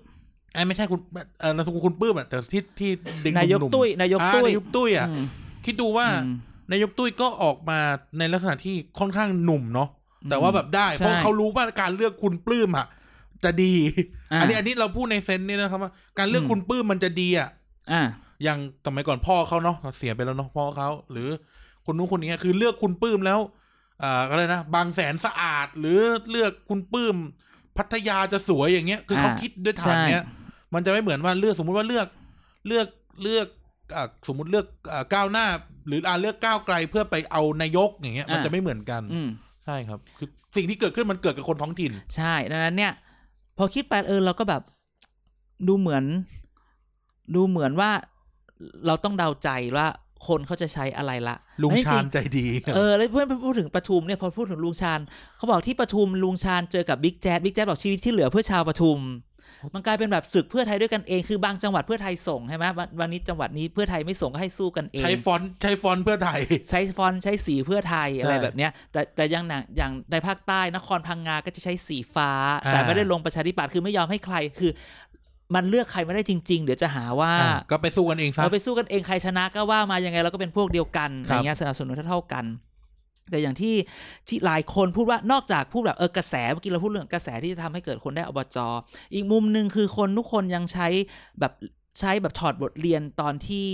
[0.53, 0.99] ไอ้ไม่ใช่คุณ
[1.39, 2.91] เออนามสกุลคุณปื้มอะแต่ที่ที่
[3.23, 5.25] เด็กนายกหนุ่มๆตุ้ยนายกอ่าตุ้ยนายกตุ้ยอะอืม
[5.65, 6.35] คิดดูว่าอืม
[6.71, 7.79] นายกตุ้ยก็ออกมา
[8.19, 9.89] ในลักษณะที่ค่อนข้างหนุ่มเนาะ
[10.29, 12.87] แต่ว่าแบบได้ใช่เพราะเขารู้ว่าการเลือกคุณปลื้มอะ
[13.43, 13.73] จะดี
[14.31, 17.49] อ่าอันนี้อันนี้เราพูดในเซนส์นี่นะครับว่าการเลือกอืมคุณปลื้มมันจะดีอะ
[17.91, 18.01] อ่า
[18.43, 21.29] อย่างสมัยก่อนพ่อเขาเนาะเสียไปแล้วเนาะพ่อเขาหรือ
[21.85, 23.39] คนนู้นคนนี้คือเลือกคุณปลื้มแล้ว
[24.03, 25.99] อ่าก็เลยนะบางแสนสะอาดหรือ
[26.31, 27.15] เลือกคุณปลื้ม
[27.77, 32.07] พัทยาจะสวยอย่างเงี้ย คือเขาอ่าคิดด้วยฐานเนี้ยใช่มันจะไม่เหมือนว่าเลือกสมมุติว่าเลือก
[32.67, 32.87] เลือก
[33.23, 33.55] เลือกอ่า
[34.27, 35.45] สมมุติเลือกอ่าก้าวหน้า
[35.87, 39.29] หรืออ่าเลือกก้าวไกลเพื่อไปเอานายกอย่างเงี้ยมันอ่าจะไม่เหมือนกันอืม
[39.65, 42.93] ใช่ครับ คือสิ่งที่เกิดขึ้นมันเกิดกับคนท้องถิ่น ใช่ดังนั้นเนี่ย
[43.57, 44.61] พอคิดไปเออเราก็แบบ
[45.67, 46.03] ดูเหมือน
[47.35, 47.91] ดูเหมือนว่า
[48.85, 49.87] เราต้องเดาใจว่า
[50.27, 54.99] คนเขาจะใช้อะไรละ ลุงแล้วจริชาญใจดี เออ แล้วเพื่อนพูดถึงปทุมเนี่ยพอพูดถึงลุงชาญ
[55.37, 58.99] เขาบอกที่ปทุมลุงชาญเจอกับบิ๊กแจ๊ดบิ๊กแจ๊ดบอกชีวิตที่เหลือเพื่อชาวปทุม
[59.75, 66.39] มันกลายเป็นแบบศึกเพื่อไทยด้วยกันเอง คือบางจังหวัดเพื่อไทยส่งใช่ไหมวันวันนี้จังหวัดนี้เพื่อไทยไม่ส่งก็ให้สู้กันเอง ใช้ฟอนต์ใช้ฟอนต์เพื่อไทย
[66.69, 72.31] ใช้ฟอนต์ใช้สีเพื่อไทยอะไรใช่แบบเนี้ย แต่แต่อยังหนังอย่างในภาคใต้นครพังงาก็จะใช้สีฟ้า
[72.65, 74.71] อ่าแต่ไม่ได้ลงประชาธิปัตย์คือไม่ยอมให้ใครคือ
[75.55, 82.45] มันเลือกใครไม่ได้จริง ๆ เดี๋ยวจะหาว่าอะก็ไปสู้กันเองซะเราไปสู้กันเองใครชนะก็ว่ามายังไงเราก็เป็นพวกเดียวกันคอรับย่างเงี้ยสนับสนุนเท่าๆกัน
[83.29, 83.75] แต่อย่างที่
[84.27, 88.57] ที่หลายคนพูดว่านอกจากพูดแบบเออกระแสเมื่อกี้เราพูดเรื่องกระแสที่จะทำให้เกิดคนได้อบจ
[89.13, 90.87] อีกมุมหนึ่งคือคนทุกคนยังใช้
[91.39, 91.53] แบบ
[91.99, 93.69] ใช้แบบถอดบทเรียนตอนที่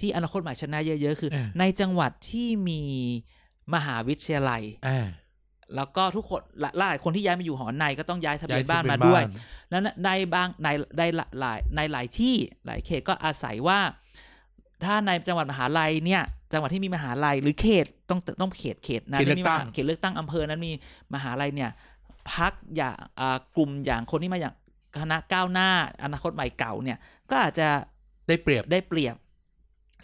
[0.00, 2.82] ที่อนาคตใหม่ชนะเยอะๆ คือเออในจังหวัดที่มี
[3.74, 5.06] มหาวิทยาลัยอ่า
[5.76, 9.22] แล้วก็ทุกคนหลายหลายคนที่ย้ายมาอยู่หอในก็ต้องย้ายทะเบียนย้บ้านที่มาเป็ด้วย
[9.72, 11.02] นั้นในบางในใน
[11.40, 12.34] หลายในหลายที่
[12.66, 13.80] หลายเขตก็อาศัยว่า
[14.84, 16.22] ถ้าในจังหวัดมหาลัยเนี่ย
[16.52, 20.72] จังหวัดที่มีมหาลัยหรือเขตต้องต้องเขตเขตนั้นเขตเลือกมีมตั้หางเขตเลือกตั้งอำเภอนั้นมี
[21.14, 21.70] มหาลัยเนี่ย
[22.34, 24.54] พักอย่างอ่ากลุ่มอย่างคนที่มาอย่าง
[25.00, 25.68] คณะก้าวหน้า
[26.04, 26.98] อนาคตใหม่เก่าเนี่ย
[27.30, 27.68] ก็อาจจะ
[28.28, 29.16] ได้เปรียบได้เปรียบ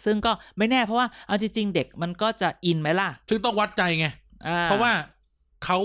[0.05, 4.07] ซึ่งก็ไม่แน่เพราะว่าเอาจริงๆเด็กมันก็จะอินไหมล่ะ ซึ่งต้องวัดใจไง
[4.47, 4.91] อ่เพราะว่า
[5.63, 5.77] เขา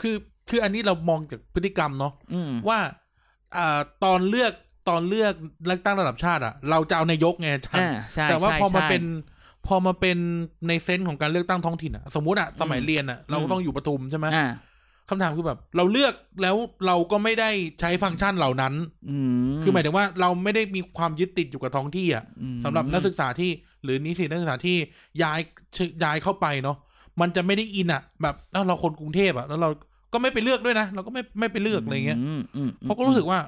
[0.00, 0.16] คือ
[0.48, 2.78] คืออันนี้เรามองจากพฤติกรรมเนาะอืมว่า
[3.56, 4.52] อ่าตอนเลือก
[4.88, 5.34] ตอนเลือก
[5.66, 9.04] เลือกตั้งระดับชาติอะเราจะเอานายกไงชันอ่าใช่แต่ว่าใช่พอมาใช่เป็น
[9.66, 10.18] พอมาเป็น
[10.68, 14.46] ในเซนส์ของการเลือกตั้งท้องถิ่นอะสมมติอะสมัยอืมเรียนอะเราก็อืมต้องอยู่ปทุมใช่ไหมอ่า
[15.10, 16.56] คำถามคือแบบ เราเลือกแล้ว
[16.86, 17.50] เราก็ไม่ได้
[17.80, 18.74] ใช้ฟังก์ชันเหล่านั้น
[19.10, 19.16] อื
[19.48, 23.50] มคือหมายถึงว่าเราไม่ได้มีความยึดติดอยู่กับท้องที่อะอืมสำหรับนักศึกษาที่
[23.84, 24.76] หรือนิสิตนักศึกษาที่
[25.22, 25.40] ย้าย
[26.04, 26.76] ย้ายเข้าไปเนาะ
[27.20, 29.70] มันจะไม่ได้อินอะแบบแล้วเราคนกรุงเทพอะแล้วเรา
[30.12, 33.38] ก็ไม่ไปเลือกด้วยนะ เราก็ไม่ไม่ไปเลือกอะไรเงี้ยมอืมเพราะก็รู้สึกว่า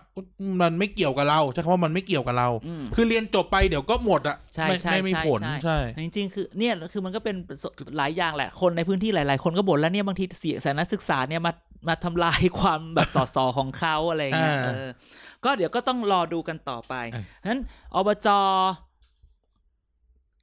[0.62, 7.36] มันไม่เกี่ยวกับเราใช่คำว่ามันไม่เกี่ยวกับเราอืมคือเรียนจบไปเดี๋ยวก็หมดอะใช่ไม่ใช่ไม่มีใช่ผลใช่ใช่จริงๆคือเนี่ยคือมันก็เป็น
[7.96, 11.52] หลายอย่างแหละคนในพื้นที่หลาย ๆ คนก็บ่นแล้วเนี่ยบางทีเสียสายนักศึกษาเนี่ยมา
[11.88, 14.88] มาทำลายความแบบสอสอของเขาอะไรเงี้ยอ่าเออ
[15.44, 17.60] ก็เดี๋ยวก็ต้องรอดูกันต่อไปอะนั้น
[17.94, 18.28] อบจ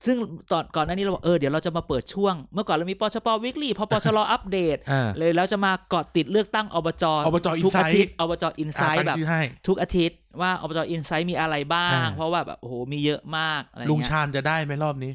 [0.05, 0.17] ซึ่ง
[0.51, 15.11] ตอนก่อนหน้านี้เราบอกเออเดี๋ยวเราจะมาเปิดช่วง เมื่อก่อนเรามีปชปวิกฤตพอปชรอัปเดตอ่าเลยแล้วจะมาเกาะติดเลือกตั้งอบจอบจทุกอา Insight ทิตย์อบจอินไซอ่าต์ตั้งแบบชื่อให้ทุกอาทิตย์ว่าอบจอินไซต์มีอะไรบ้างอ่าเพราะว่าแบบโอ้โหมีเยอะมากอะไรเงี้ยลุงชาญจะได้ไหมรอบนี้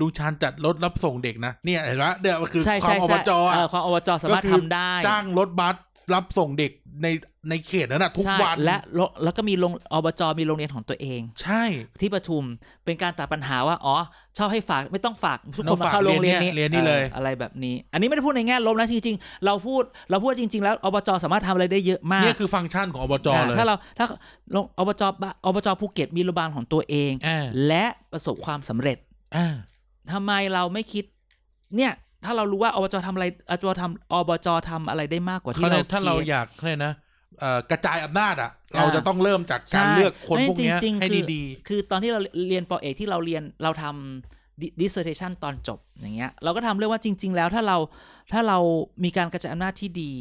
[0.00, 5.76] ลุงชาญจัดรถรับส่งเด็กนะเนี่ยเห็นไหมเดี๋ยวคือใช่ควาใช่มอบใช่จเออะอความอบจสามารถก็คือทำได้ จ้างรถบัส
[6.14, 6.72] รับส่งเด็ก
[7.02, 7.08] ใน
[7.50, 12.44] ในเขตนั้นนะทุกใช่วันและโรแล้วก็มีโรงอบจมีโรงเรียนของตัวเอง ใช่ที่ที่ปทุม
[12.84, 13.96] เป็นการตัดปัญหาว่าอ๋อ
[14.38, 24.06] ชอบให้ฝากไม่ต้องฝากทุกคนเรามาฝากเข้าโรงเรียนนี้เรียนนี่เลยอออะไรแบบนี้ อันนี้ไม่ได้พูดในแง่ลบนะจริงๆเราพูดเราพูดจริง ๆ แล้วอบจสามารถทำอะไรได้เยอะมากเนี่ยคือฟังก์ชันของอบจอ่าเลยถ้าเราถ้า
[24.54, 28.98] ลงอบจบะอบจภูเก็ตมีโรงพยาบาลของตัวเองอ่าและประสบความสำเร็จ
[30.08, 31.04] อ่าทำไมเราไม่คิด
[31.76, 31.92] เนี่ย
[32.24, 36.92] ถ้าเรารู้ว่าอบจทำอะไรอบจทำอบจทำอะไรได้มากกว่าที่เขาเราเนี่ยถ้าเราคิดอยากเขาเลยกนะ
[37.40, 47.78] เอ่อกระจายอำนาจอะอ่าเราจะต้องเริ่มจากการใช่เลือกคนไม่พวกเนี้ยจริงๆให้คือดีคือตอนที่เราเรียนปอเอกที่เราเรียนเราทำ dissertation ตอนจบอย่างเงี้ย เราก็ทำเรื่องว่าจริง ๆ แล้วถ้าเรา
[48.32, 48.58] ถ้าเรา
[49.04, 50.12] มีการกระจายอำนาจที่ดี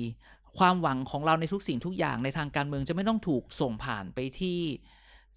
[0.57, 4.59] ความหวังของเราในทุกสิ่งทุกอย่างในทางการเมืองจะไม่ต้องถูกส่งผ่านไปที่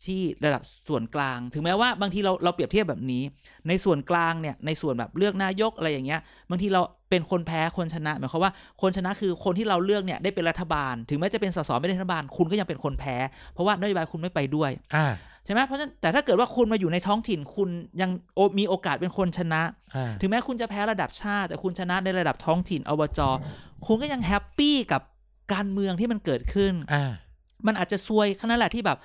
[0.05, 3.23] ที่ระดับส่วนกลาง ถึงแม้ว่าบางทีเราเราเปรียบเทียบแบบนี้
[3.69, 6.21] ในส่วนกลางเนี่ยในส่วนแบบเลือกนายกอะไรอย่างเงี้ย
[6.51, 13.17] บางทีเราเป็นคนแพ้คนชนะหมายความว่าคนชนะคือคนที่เราเลือกเนี่ยได้เป็นรัฐบาล ถึงแม้จะเป็นสสไม่ได้รัฐบาล คุณก็ยังเป็นคนแพ้
[13.53, 15.07] เพราะว่านโยบายคุณไม่ไปด้วยๆอ่า
[15.45, 17.69] ใช่ไหมเพราะฉะนั้นแต่ถ้าเกิดว่าคุณมาอยู่ในท้องถิ่นคุณ
[18.01, 19.63] ยังโอมีโอกาสเป็นคนชนะ
[19.95, 23.21] อ่าถึงแม้คุณจะแพ้ระดับชาติ แต่คุณชนะในระดับท้องถิ่นอบจ
[23.87, 25.03] คุณก็ยังแฮปปี้กับ
[25.53, 27.13] การเมืองที่มันเกิดขึ้นอ่า
[27.67, 28.99] มันอาจจะซวยแค่นั้นแหละที่แบบ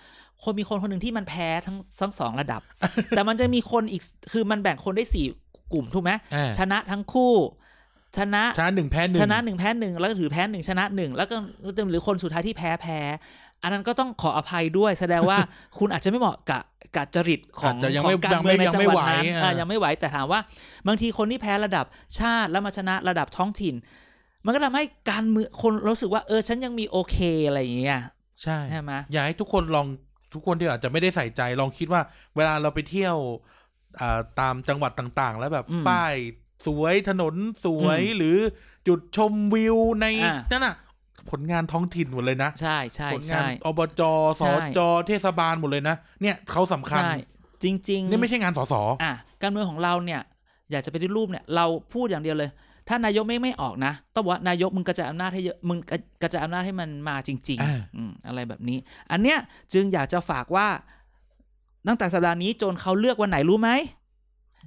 [0.44, 2.62] คนมีคนคนหนึ่งที่มันแพ้ทั้งทั้งสองระดับ
[3.10, 5.26] แต่มันจะมีคนอีกคือมันแบ่งคนได้สี่
[5.74, 7.34] กลุ่มถูกไหมอ่า ชนะทั้งคู่
[8.18, 11.36] ชนะชนะหนึ่งแพ้หนึ่งชนะหนึ่งแพ้หนึ่งแล้วก็ถือแพ้หนึ่งชนะหนึ่งแล้วก็
[11.92, 13.00] หรือคนสุดท้ายที่แพ้แพ้
[13.64, 15.38] อันนั้นก็ต้องขออภัยด้วยแสดงว่า
[15.78, 16.64] คุณอาจจะไม่เหมาะกับ
[16.96, 20.40] กับจริตของอาจจะยังขอไม่งการเมืองในยังจังไม่หวัดไหวนั้นอ่าอ่ายังไม่ไหวแต่ถามว่า
[20.88, 21.86] บางทีคนที่แพ้ระดับ
[22.20, 23.76] ชาติแล้วมาชนะระดับท้องถิ่น
[24.46, 27.18] มันก็ทำให้การเมืองคนรู้สึกว่าเออฉันยังมีโอเค
[27.48, 28.02] อะไรอย่างเงี้ย
[28.42, 29.88] ใช่ ใช่ไหม อยากให้ทุกคนลอง
[30.34, 32.02] ทุกคนที่อาจจะไม่ได้ใส่ใจลองคิดว่า
[32.36, 33.18] เวลาเราไปเที่ยว
[34.02, 36.16] อ่าตามจังหวัดต่างๆ แล้วแบบป้าย
[36.66, 38.38] สวยถนนสวยหรือ
[38.88, 40.06] จุดชมวิวใน
[40.52, 40.76] นั่นน่ะ
[41.32, 44.02] ผลงานท้องถิ่นหมดเลยนะ ใช่ใช่ผลงานใช่อบจ
[44.40, 47.16] สใช่จเทศบาลหมดเลยนะ เนี่ยเขาสำคัญใช่
[47.64, 48.74] จริง ๆ นี่ไม่ใช่งานสส
[49.04, 50.22] อะการเมืองของเราเนี่ย
[50.72, 52.50] อยากจะไปฏิรูปเนี่ย เราพูดอย่างเดียวเลย
[52.92, 58.78] ถ้านายกไม่ไม่ออกนะต้องบอกว่านายกมึงกระจายอำนาจให้เยอะมึงกระกระจายอำนาจให้มันมาจริงอ่าๆอืมอะไรแบบนี้
[59.12, 59.38] อันเนี้ย
[59.74, 60.68] จึงอยากจะฝากว่า
[61.88, 63.72] ตั้งแต่สัปดาห์นี้โจนเขาเลือกวันไหนรู้ไหม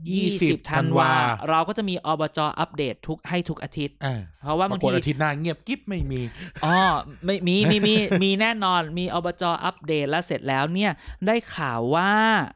[0.05, 1.11] 20ธันวา
[1.51, 6.21] เราก็จะมีอบจอัปเดตทุกให้ทุกอาทิตย์อ่าเพราะว่าปบางรากฏทีอาทิตย์หน้าเงียบกิ๊บไม่มี
[6.65, 6.75] อ๋อ
[7.25, 10.93] ไม่มีมีมีมีแน่นอนมีอบจอัปเดตแล้วเสร็จแล้วเนี่ย
[11.27, 12.11] ได้ข่าวว่า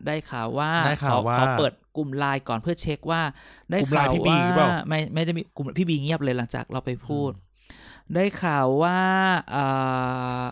[0.07, 3.23] ได้ข่าวว่าได้ข่าวว่าขอเปิด กลุ่มไลน์ก่อนเพื่อเช็คว่า
[3.71, 7.31] ได้กลุ่มไลข่าน์วพี่บีว่าเปล่าไม่ไม่ได้มีกลุ่มพี่บีเงียบเลยหลังจากเราไปพูด
[8.15, 9.01] ได้ข่าวว่า
[9.55, 10.43] อ่า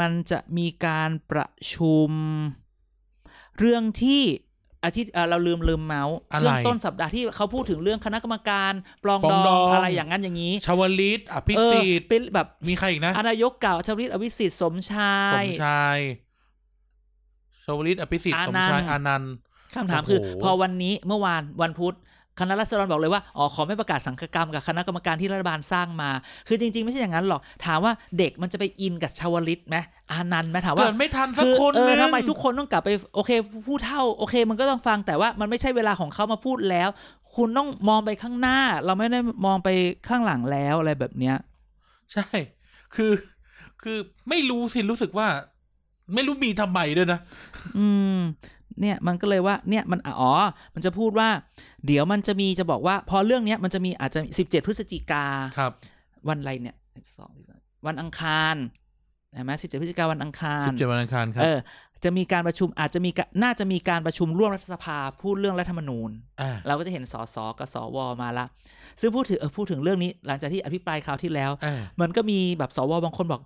[0.00, 2.10] มันจะมีการประชุม
[3.58, 4.22] เรื่องที่
[4.84, 8.72] อาทิตย์เอ่อเราลืมลืมเมาส์อะไรช่วงต้นสัปดาห์ที่เขาพูดถึงเรื่องคณะกรรมการ
[9.04, 15.98] ปลองปรดองอดองงอะไรอย่างนั้นอย่างนี้ชาวลิตอภิเออสิทธิ์เป็นแบบมีใครอีกนะอนายกเก่าชวลิตอวิสิทธิ์สมชาสยมชาย
[17.64, 19.34] ชาวลิตอภิสิทธิ์อาสมนันต์ชายอานันต์
[19.74, 21.96] คำถามโอ้โหคือ พอวันนี้เมื่อวานวันพุธ
[22.40, 26.10] คณะรัษฎรบอกเลยว่าอ๋อขอไม่ประกาศสังฆกรรมกับคณะกรรมการที่รัฐบาลสร้างมา
[26.48, 29.76] คือจริง ๆ ไม่ใช่อย่างนั้นหรอก ถามว่าเด็กมันจะไปอินกับชาวลิตไหม
[30.10, 33.30] อานันต์ไหมถามว่าเกิดไม่ทันสักคือคนเอนึองทำไมทุกคนต้องกลับไปโอเค
[33.66, 36.88] ผู้เท่าโอเค มันก็ต้องฟังแต่ว่ามันไม่ใช่เวลาของเขามาพูดแล้ว
[37.36, 39.68] คุณต้องมองไปข้างหน้า เราไม่ได้มองไป
[40.08, 41.36] ข้างหลังแล้วอะไรแบบเนี้ย
[42.12, 42.26] ใช่
[42.94, 43.12] คือ
[43.82, 43.98] คือ
[44.28, 45.28] ไม่รู้สิรู้สึกว่า
[46.14, 47.20] ไม่รู้มีทำไมด้วยนะ
[47.78, 48.18] อืม
[48.80, 50.32] เนี่ยมันก็เลยว่าเนี่ยมันอ๋อ
[50.74, 51.28] มันจะพูดว่า
[51.86, 55.24] เดี๋ยวมันจะมีจะบอกว่า พอเรื่องเนี้ยมันจะมีอาจจะสิบเจ็ดพฤศจิกา
[55.58, 55.72] ครับ
[56.28, 57.32] วันอะไรเนี่ยสิบสอง
[57.86, 58.56] วันอังคาร
[59.34, 61.58] เห็นไหมสิบเจ็ดพฤศจิกาวันอังคารสิบเจ็ดวันอังคารครับเออ
[62.04, 66.10] จะมีการประชุมอาจจะมีกะน่าจะมีการประชุมร่วมรัฐสภาพูดเรื่องรัฐธรรมนูญ
[66.40, 68.44] อ่าเราก็จะเห็นสสกับสวมาละ
[69.00, 73.40] ซึ่งพูดถึงเออพูดถึงเรื่องนี้หลังจากที่อภิปรายคราวที่แล้วอ่ามันก็มีแบบสวบางคนบอก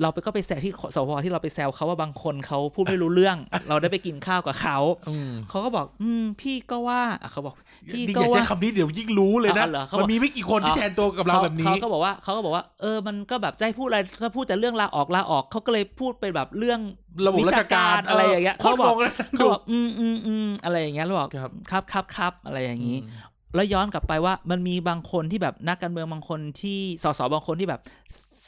[0.00, 3.36] เราไปก็ไปแซวที่สวที่เราไปแซวเขาว่าบางคนเขาพูดไม่รู้เรื่อง
[3.68, 4.78] เราได้ไปกินข้าวกับเขา
[5.08, 7.54] อืมเขาก็บอก อืม พี่ก็ว่าอะเขาบอก
[7.94, 16.80] พี่นี่ก็อย่าใช้ว่าคำนี้เดี๋ยวยิ่งรู้เลยนะเอาเหรอเขาบอกมันมีไม่กี่คนที่เอาแทนตัวกับเราแบบนี้เขาก็บอกว่าเขาก็บอกว่า เออ มันก็แบบจะให้พูดอะไรก็พูดแต่เรื่องลาออกลาออกเขาก็เลยพูดเป็นแบบเรื่อง
[17.26, 27.80] ระบบราชการวิชอะไรอย่างเงี้ยโคเขาตรบอกงงเลยเขาบอกอืมอืมอืมอะไรอย่างเงี้ยแล้วบอกครับครับครับครับอะไรอย่างนี้อืมแล้วย้อนกลับไปว่ามันมีบางคนที่แบบนักการเมืองบางคนที่สสบางคนที่แบบ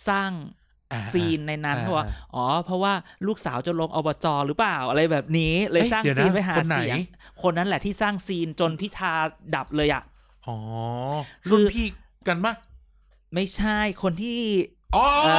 [0.09, 0.64] สร้างอ่า
[1.12, 2.05] ซีนในนั้นอ่าเพราะว่า
[2.35, 2.93] อ๋อ เพราะว่า
[3.26, 6.99] ลูกสาวจะลงอบจหรือเปล่า อะไรแบบนี้เลยเอ้ยสร้างเดี๋ยวนะซีนไปหาคนไหนเสียง
[7.43, 9.12] คนนั้นแหละที่สร้างซีนจนพิธา
[9.55, 10.03] ดับเลยอะ
[10.47, 10.57] อ๋อ
[11.45, 11.87] คือรุ่นพี่
[12.28, 12.55] กันปะ
[13.35, 14.39] ไม่ใช่คนที่
[14.97, 15.30] อ๋อเอ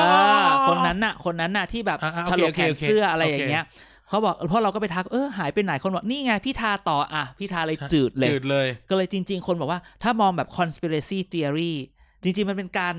[0.43, 3.65] อคนนั้นน่ะ คนนั้นน่ะที่แบบอ่าอ่าโอถเคลกโอเคแขนโอเคเสื้ออะไรโอเคอย่างเงี้ย
[4.09, 11.73] เขาบอกเพราะเราก็ไปทักเออหายไปไหนคนบอกนี่ไงพิธาต่ออะพิธาเลยจืดเลยจืดเลย ก็เลยจริง ๆ คนบอกว่าถ้ามองแบบ conspiracy theory
[12.23, 12.95] จริง ๆ มันเป็นการ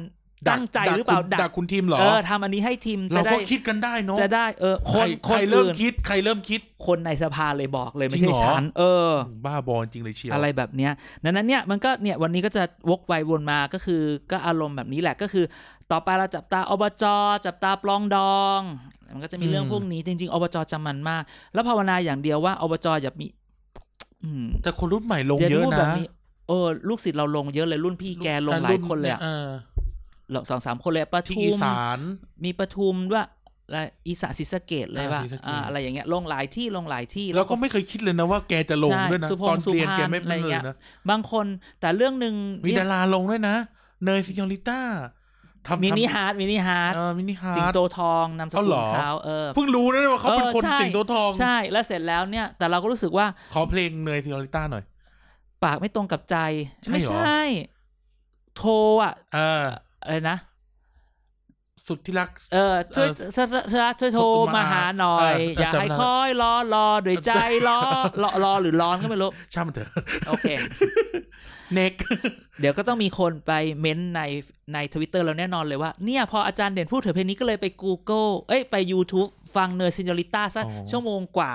[0.51, 9.11] ตั้งใจหรือเปล่าดักดักคุณทีมเหรอเออทำอันนี้ให้ทีมจะเราได้ก็คิดกันได้เนาะจะได้เออคใครนใคครนเริ่มอื่นคิดใครเริ่มคิดคนในสภาเลยบอกเลยไม่จริใช่งเหรอฉันเออ
[9.44, 10.92] บ้าบอจริงเลยเชียวอะไรแบบเนี้ย
[11.24, 15.44] ดังนั้นเนี่ยมันก็เนี่ยวันนี้ก็จะวกไปวนมาก็คือ ก็อารมณ์แบบนี้แหละก็คือ
[15.90, 17.05] ต่อไปเราจับตาอบจ
[17.47, 18.61] จับตาปลองดอง
[19.14, 21.22] มันก็จะมีเรื่องพวกนี้จริง ๆอบจจำมันมาก
[21.55, 23.26] แล้วภาวนาอย่างเดียวว่าอบจอย่ามี
[24.24, 26.07] อืมแต่คนรุ่นใหม่ลงดี๋วเยอะพูดนะแบบนี้
[26.49, 29.47] เออ ลูกศิษย์เราลงเยอะเลยรุ่นพี่แกลงหลายคนเลยอะออ
[30.51, 31.99] สองสามคนเลยปที่ทุอีมสาน
[32.45, 33.27] มีปทุมด้วย
[33.70, 40.77] และอีสานศรีสะเกดเลยอ่าว่าศรีสะเกษอ่าอะไรอย่างเงี้ยลงหลายที่ลงหลายที่แล้วก็ไม่เคยคิดเลยนะว่าแกจะลงใช่ด้วยนะสุพงษ์ตอนเรียนสุพรรณแกไม่อะไรเป็นเลเงี้ยยนะ
[41.11, 41.47] บางคน
[41.81, 43.57] แต่เรื่องหนึ่งมีเนี่ยดาราลงด้วยนะ
[44.05, 44.81] เนยซิยอริต้า
[45.66, 54.85] ทำมินิทำฮาร์ดมินิฮาร์ดเออมินิฮาสิงร์ดโตทองนามสเอากุเหรลอเขาเออเพิ่งรู้นะว่าเขาเป็นเออคนใช่สิงโตทองใช่แล้วเสร็จแล้วเนี่ย แต่เราก็รู้สึกว่าขอเพลงเนยซิยอริต้าหน่อย
[55.64, 56.37] ปากไม่ตรงกับใจ
[56.83, 57.41] ใช่ไม่เหรอใช่
[58.57, 58.72] โทร
[59.03, 60.37] อะเอออะไรนะ
[61.89, 67.33] สุดที่รัก เออช่วยเออช่วยช่วยช่วยโทรโทรมามาหาหน่อยเออออย่าให้จำได้คอยรอรอด้วยใจ
[67.69, 67.81] รอ
[68.23, 69.89] รอรอหรือร้อนก็ไม่รู้ช่างมันเถอะ
[70.29, 70.49] โอเค
[71.75, 71.93] เน็ก
[72.61, 74.23] เดี๋ยวก็ต้องมีคนไปเม้นต์ใน
[74.75, 81.53] ในทวิตเตอร์แล้วแน่นอนเลยว่า เนี่ย พออาจารย์เด่นพูดถึงเพลงนี้ก็เลยไป Google เอ้ย ไป YouTube ฟังเนอร์ซิน o ริต้าสักอ๋อชั่วโมงกว่า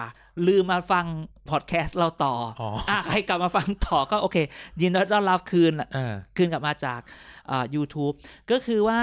[0.47, 1.05] ลืมมาฟัง
[1.49, 4.37] พอดแคสต์เราต่ออ๋ออะให้กลับมาฟังต่อก็โอเค
[4.81, 6.99] ยินดีต้อนรับคืนอ่าคืนกลับมาจาก
[7.51, 8.15] อ่า YouTube
[8.51, 9.01] ก็คือว่า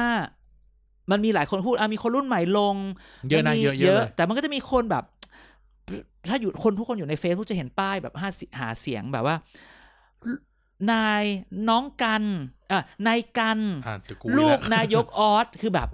[1.10, 2.76] มันมีหลายคนพูดอะมีคนรุ่นใหม่ลง
[3.30, 5.04] เยอะนะมันมีเยอะเยอะเลยแต่มันก็จะมีคนแบบ
[6.28, 9.36] ถ้าอยู่คนทุกคนอยู่ในเฟซบุ๊กจะเห็นป้ายแบบห้าสิหาเสียงแบบว่า
[10.92, 11.24] นาย
[11.68, 12.22] น้องกัน
[12.72, 15.88] อะนายกันอ่าเดี๋ยวกูลูกอีแวนายกออสคือแบบ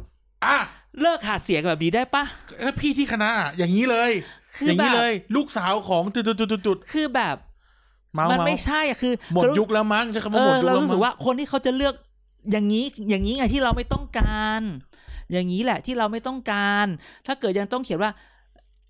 [0.45, 0.57] อะ
[1.01, 2.25] เลิกหาเสียงแบบนี้ได้ปะ
[2.59, 4.11] เอ้ยพี่ที่คณะอะอย่างนี้เลย
[4.57, 7.37] คืออย่างนี้แบบเลย ลูกสาวของจุดจุดจุดจุดคือแบบ
[8.15, 11.95] เมามันเมาไม่ใช่อะคือหมดเรารู้ยุคแล้วมั้งใช้คำเอว่าหมดอยุคเราแล้วรู้สึมั้กงว่าคนที่เขาจะเลือก
[12.51, 14.63] อย่างนี้อย่างนี้ไงที่เราไม่ต้องการ
[15.33, 16.87] อย่างนี้แหละที่เราไม่ต้องการ
[17.27, 18.13] ถ้าเกิดยังต้องเขียนว่า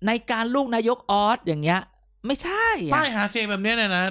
[0.07, 1.81] ในการลูกนายกออสอย่างเงี้ย
[2.25, 4.05] ไม่ใช่อะป้ายหาเสียงแบบเนี้ยเนี่ยนะ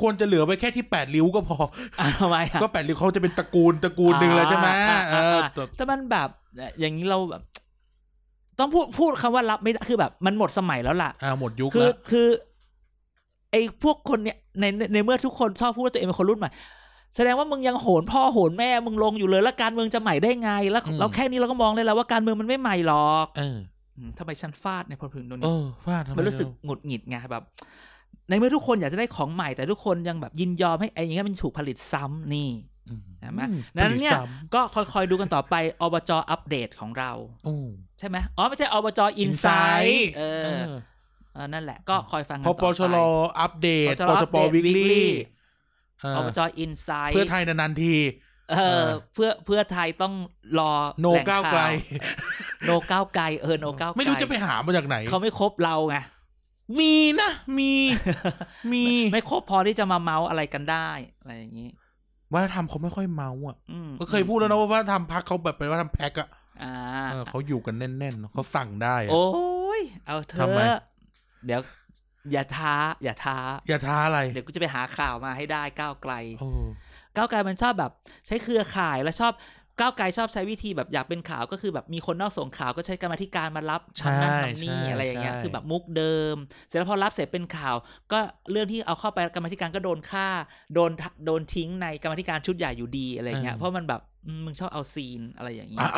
[0.00, 1.58] ควรจะเหลือไว้แค่ที่แปดริ้วก็พอ
[2.00, 6.28] อะทำไมอะก็แปดริ้วเขาจะเป็นตระกูลตระกูลหนึ่งเลยใช่ไหมอ่าเออ่าออ่าแต่แต่มันแบบ
[6.80, 7.42] อย่างนี้เราแบบ
[8.58, 12.28] ต้องพูดพูดคำว่ารับไม่ได้คือแบบ มันหมดสมัยแล้วล่ะอ่าหมดยุคคือแล้วคือ
[13.50, 16.50] ไอ้พวกคนเนี่ยในในในเมื่อทุกคนชอบพูดว่าตัวเองเป็นคนรุ่นใหม่
[17.16, 23.58] แสดงว่ามึงยังโหนพ่อโหนแม่มึงลงอยู่เลยแล้วการเมืองจะใหม่ได้ไง แล้วอืมเราแค่นี้เราก็มองได้แล้วว่าการเมืองมันไม่ใหม่หรอกเออ
[23.96, 27.42] อืมทำไมฉันฟาดในพลพึงตรงเอนี้อฟาดทำไมมันรู้สึกหงุดหงิดไงแบบ
[28.28, 32.50] ในเมื่อทุกคนอยากจะได้ของใหม่แต่ทุกคนยังแบบยินยอมให้ไอ้อย่างเงี้ยมันถูกผลิตซ้ำนี่
[32.88, 34.60] อืมเห็นไหมอืนั้นเนี่ยผลิตซ้ก็
[34.92, 37.68] คอยๆดูกันต่อไปอบจอัปเดตของเราำอืม
[37.98, 40.74] ใช่ไหมอ๋อไม่ใช่อบจอินไซ Insight ด์เออเออ
[41.34, 42.96] เออนั่นแหละก็คอยฟังกันพอต่อปไปชร
[43.40, 45.12] อัปเดตปชรปอัชปปเดตวิก weekly ลี่
[46.16, 47.94] อบจอินไซด์เพื่อไทยนานๆที
[48.50, 50.14] เอเอออเพื่อเพื่อไทยต้อง
[50.58, 51.62] รอโนแหล่งก้าวข่ไกล
[52.64, 55.96] โนก้าวไกลเออโนก้าวไกลไม่รู้จะไปหามาจากไหน เขาไม่ครบเราไง
[56.78, 57.72] มีนะ มี
[58.72, 60.88] มีไม่ครบพอที่จะมาเมาส์อะไรกันได้
[61.20, 61.68] อะไรอย่างนี้
[62.32, 66.28] วัฒนธรรมเขาไม่ค่อยเมาอะอืมก็เคยพูดแล้วนะว่าวัฒนธรรมพักเขาแบบเป็นวัฒนธรรมแพ็กอะ
[66.62, 66.74] อ่า
[67.12, 69.26] เออเขาอยู่กันแน่นๆเขาสั่งได้อะโอ้
[69.78, 70.80] ยเอาเธทำไมอะ
[71.46, 71.60] เดี๋ยว
[72.32, 73.36] อย่าท้า อย่าท้า
[73.68, 76.48] อย่าท้าอะไร เดี๋ยวกูจะไปหาข่าวมาให้ได้ก้าวไกลโอ้
[77.16, 77.92] ก้าวไกลมันชอบแบบ
[78.26, 79.32] ใช้เครือข่ายแล้วชอบ
[79.82, 87.76] ก้าวไกลชอบใช้วิธีแบบอยากเป็นข่าวก็คือแบบมีคนนอกส่งข่าวก็ใช้กรรมาธิการมารับทำนั่นทำนี่อะไรอย่างเงี้ยคือแบบมุกเดิม เสร็จแล้วพอรับเสร็จเป็นข่าว
[88.12, 88.18] ก็
[88.50, 90.26] เรื่องที่เอาเข้าไปกรรมาธิการก็โดนฆ่า
[90.74, 95.90] โดนทะโดนทิ้งในกรรมาธิการชุดใหญ่อยู่ดีอะไรเงี้ยเพราะมันแบบอืมมึงชอบเอาซีนอะไรอย่างเงี้ย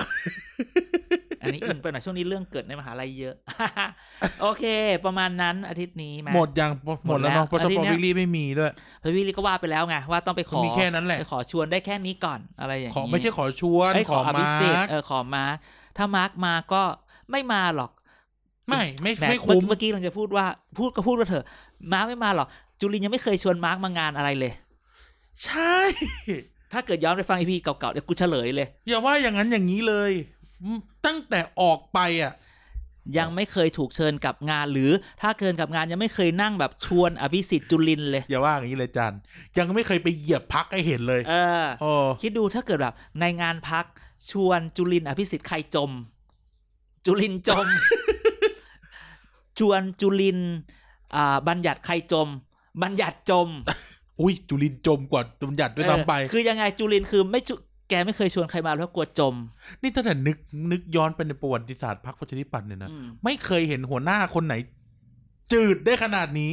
[1.44, 3.34] อะอันนี้อินไปหน่อยช่วงนี้เรื่องเกิดในมหาลัยเยอะ
[4.42, 4.64] โอเค
[5.04, 6.70] ประมาณนั้นอาทิตย์นี้ไหหมดยัง
[7.06, 8.72] หมดแล้วเนาะหมดปแล้วชอาทิตปย์เนี้ยวิกลี่ไม่มีด้วย
[9.02, 15.56] พพี่วิลลี่ก็ว่าไปแล้วไงว่าต้องไปขอมีแค่นั้นแหละไปขอชวนได้แค่นี้ก่อนอะไรอย่างขอนี้ไม่ใช่ขอชวนเอ้ยขขอออมาภิสิทร์ธิ์เออขอมาร์ค
[15.96, 16.82] ถ้ามาร์คมาก็
[17.30, 17.90] ไม่มาหรอก
[18.68, 20.46] ไม่ไม่แหมไม่คุ้มเมื่อกี้เราจะพูดว่า
[20.78, 21.44] พูดก็พูดว่าเถอะ
[21.92, 22.48] มาร์คไม่มาหรอก
[22.80, 24.52] จุลินยังไม่เคยชวนมาร์คมางานอะไรเลย
[25.44, 25.76] ใช่
[26.72, 30.33] ถ้าเกิดย้อนไปฟัง EP เก่าๆเดี๋ยวกูเฉลยเลย อย่าว่าอย่างนั้นอย่างนี้เลยอืม
[31.06, 32.34] ตั้งแต่ออกไปอะ
[33.18, 34.90] ยังไม่เคยถูกเชิญกลับงาน หรือ
[35.22, 39.14] ถ้าเกินกับงานยังไม่เคยนั่งแบบชวนอภิสิทธิ์จุลินเลย อย่าว่าอย่างนี้เลยจัน
[39.58, 41.92] ยังไม่เคยไปเหยียบพรรคให้เห็นเลย เออโอ้
[42.22, 43.84] คิดดูถ้าเกิดแบบ ในงานพัก
[44.30, 45.90] ชวนจุลินอภิสิทธิ์ใครจม
[47.06, 47.66] จุลินจม
[49.58, 50.38] ชวนจุลิน
[51.14, 52.28] อ่าบัญญัติใครจม
[52.82, 53.48] บัญญัติจม
[54.20, 57.54] อุ้ยจุลินจมกว่าจุนหยัดด้วยซ้ำไปเออคือยังไงจุลินคือไม่จุ
[57.88, 59.34] แกไม่เคยชวนใครมาเพราะกลัวจม
[59.82, 60.36] นี่ตั้งแต่นึก
[60.72, 64.54] นึกย้อนไปในประวัติศาสตร์พรรคประชาธิปัตย์เนี่ยนะ อืม ไม่เคยเห็นหัวหน้าคนไหน
[65.52, 66.52] จืดได้ขนาดนี้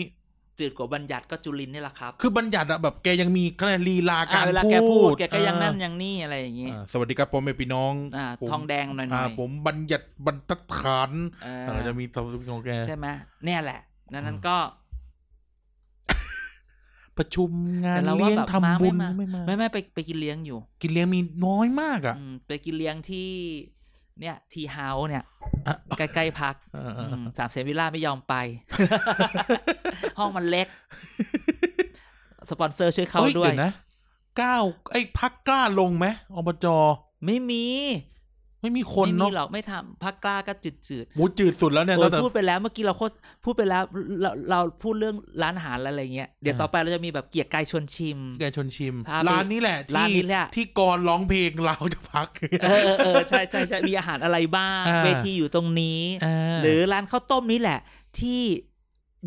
[0.60, 11.12] จืดกว่าบัญญัติก็จุลินนี่แหละครับคือบัญญัติอะแบบแกยังมีคะแนนลีลาอ่าการเวลาพูแกพูดดแกก็ยังนั่นเออยังนี่อะไรอย่างงี้อ่าสวัสดีครับผมเป็นพี่น้องอ่าผมทองแดงหน่อยหน่อ่า อยผมบัญญัติบรรทัดฐาน
[11.44, 13.08] เอเอออจะมีตำของแก ใช่ไหม
[13.46, 13.80] เนี่ยแหละ
[14.14, 14.58] ดังนั้นอืมก็
[17.22, 17.50] ประชุม
[17.86, 23.30] งานแต่เราว่าเลี้ยงแบบทำบุญมาไม่ไม่มามาไม่ไม่ไปไปกินเลี้ยงอยู่ กินเลี้ยงมีน้อยมากอะอืมไปกินเลี้ยงที่
[24.20, 25.24] เนี่ย ทีเฮาส์เนี่ย
[25.68, 28.36] อะใกล้ๆพักเออเอออืมสามเซนวิลล่าไม่ยอมไป
[30.18, 30.68] ห้องมันเล็ก
[32.50, 33.72] สปอนเซอร์ช่วยเขาฮ้ด้วยนะ
[34.42, 36.06] ก้าวไอ้พักกล้าลงไหม
[36.36, 36.66] อบจ
[37.26, 37.66] ไม่มี
[38.62, 43.84] ไม่มีคนไม่มีเนาะหรอกไม่ทำพักกล้าก็จืดจืดโหจืดสุดแล้วเนี่ยโอ้ตั้ยงแต่พูดไปแล้วเมื่อกี้เราโคตรพูดไปแล้ว
[44.22, 52.28] เราเราพูดเรื่องร้านอาหารอะไรเงี้ยเดี๋ยวอ่าต่อไปเราจะมีแบบเกียร์กายชวนชิมแกชวนชิมพาไปร้านนี้แหละร้านที่นี้แหละที่กรร้องเพลงเราจะพัก
[52.64, 56.02] เออเออเออใช่ใช่ใช่มีอาหารอะไรบ้างอ่าเวทีอยู่ตรงนี้
[56.62, 57.80] หรือร้านข้าวต้มนี้แหละ
[58.20, 58.42] ที่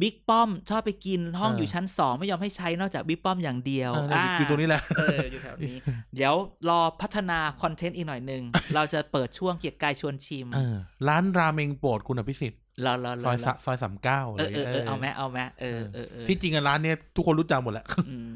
[0.01, 5.77] บิ๊กป้อมชอบไปกินห้องอ่าอยู่ชั้นสองไม่ยอมให้ใช้นอกจากบิ๊กป้อมอย่างเดียวเออเนี่ยอยู่ตรงนี้แหละเอออยู่แถวนี้
[6.15, 6.35] เดี๋ยว
[6.69, 8.43] รอพัฒนา content อีกหน่อยหนึ่ง
[8.75, 10.75] เราจะเปิดช่วงเกียรติกายชวนชิมเออ
[11.09, 18.33] ร้านราเมงโปรดคุณอภิสิทธิ์รอรอรซออยรสะอซอยสามเก้าเออเออเออเอาไหมเอาไหมเออเออเออที่จริงอะร้านเนี้ยทุกคนรู้จักหมดแหละอืม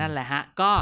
[0.00, 0.72] นั่นแหละฮะ ก็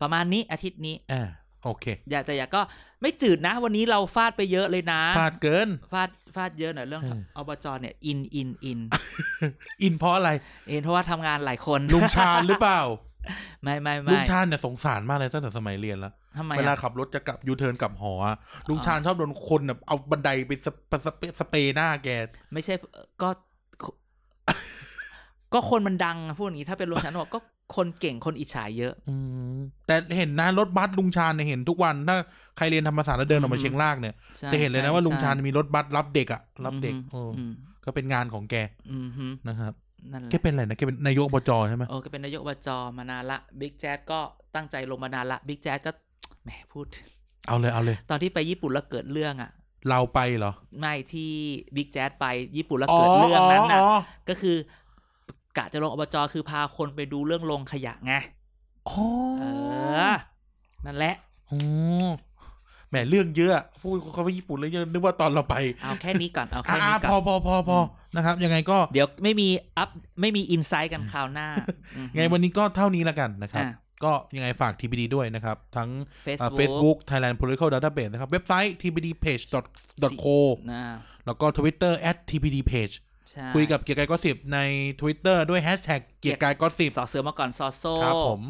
[0.00, 1.28] ประมาณนี้อาทิตย์นี้อ่า
[1.64, 2.60] โอเค อย่าแต่อย่าก็
[3.02, 8.80] ไม่จืดนะ วันนี้เราฟาดไปเยอะเลยนะ ฟาดเกิน ฟาดฟาดเยอะหน่อยเรื่องเอออบจเนี่ย in in in
[9.82, 10.30] in เพราะอะไร
[10.68, 12.80] in เพราะว่าทำงานหลายคนลุงชาญหรือเปล่า
[13.62, 18.36] ไม่ไม่ไม่ลุงชาญเนี่ยสงสารมากเลยตั้งแต่สมัยเรียนแล้วทำไมเวลาอะขับรถจะกลับยูเทิร์นกลับหออะ
[18.68, 22.08] ลุงชาญชอบโดนคนแบบเอาบันไดไปสเปสเปสเปรย์หน้าแก
[22.52, 22.74] ไม่ใช่
[23.22, 23.28] ก็
[25.54, 27.40] ก็คนมันดังอะพูดอย่างนี้ถ้าเป็นลุงชันบอกก็
[27.76, 29.16] คนเก่งคนอิจฉาเยอะ อื
[29.54, 32.16] มแต่เห็นนะรถบัสลุงชาญเนี่ยเห็นทุกวัน ถ้า
[32.56, 37.52] ใครเรียนธรรมศาสตร์แล้วเดินออกมาอืมเชียงรากเนี่ย ใช่จะเห็นเลยนะใช่ว่าลุงชาญใช่มีรถบัสรับเด็กอะรับเด็กอืมโอ้อืม
[37.84, 38.56] ก็เป็นงานของแก
[38.92, 39.72] อืมฮึนะครับ
[40.12, 42.68] นั่นแหแกละเป็นอะไรนะแกเป็นนายกอบจใช่ไหมโอ้ก็เป็นนายกอบจ
[42.98, 44.20] มานานละบิ๊กแจ๊ดก็
[44.54, 45.90] ตั้งใจลงมานานละบิ๊กแจ๊ดก็
[46.44, 46.86] แหมพูด
[47.46, 49.50] เอาเลยเอาเลย ตอนที่ไปญี่ปุ่นแล้วเกิดเรื่องอะ
[49.88, 51.32] เราไปเหรอไม่ที่
[51.76, 53.80] บิ๊กแจ๊ดไปญี่ปุ่นแล้วเกิดเรื่องนั้นน่ะ
[54.28, 54.56] ก็คือ
[55.56, 58.12] กะจะลงอบจคือพาคนไปดูเรื่องลงขยะไง
[58.88, 59.04] อ๋อ
[59.38, 59.44] เอ
[60.10, 60.12] อ
[60.86, 61.14] นั่นแหละ
[61.50, 61.56] อ๋
[62.08, 62.10] อ
[62.88, 67.78] แหมเรื่องเยอะพูดเขาไปญี่ปุ่นเลยเยอะนึกว่าตอนเราไปเอาแค่นี้ก่อนเอาแค่อ่านี้พก่ออนพอพอพอ
[68.16, 69.48] นะครับ ยังไงก็เดี๋ยวไม่มี
[69.78, 69.88] อัพ
[70.20, 71.48] ไม่มีอินไซต์กันคราวหน้า
[71.96, 73.72] อืมไงวันนี้ก็เท่านี้แล้วกันนะครับอะ
[74.04, 75.90] ก็ยังไงฝาก TBD ด้วยนะครับ ทั้ง
[76.24, 80.26] Facebook Facebook Thailand Political Database นะครับ เว็บไซต์ tbdpage.co
[80.72, 80.82] นะ
[81.26, 83.11] แล้วก็ Twitter at tbdpage ใช่
[83.54, 84.58] คุยกับเกียร์กายก็สิบใน
[85.00, 88.42] Twitter ด้วย hashtag เกียร์กายก็สิบสอเสือมาก่อนซอโซครับผม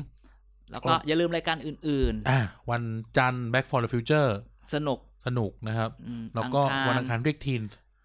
[0.73, 2.39] แล้วก็อย่าลืมรายการอื่นอ่า
[2.70, 2.83] วัน
[3.16, 7.62] จันทร์ Back for the Future ๆสนุกสนุกนะครับอืมแล้วก็อังคารวันอังคารเรียกทีน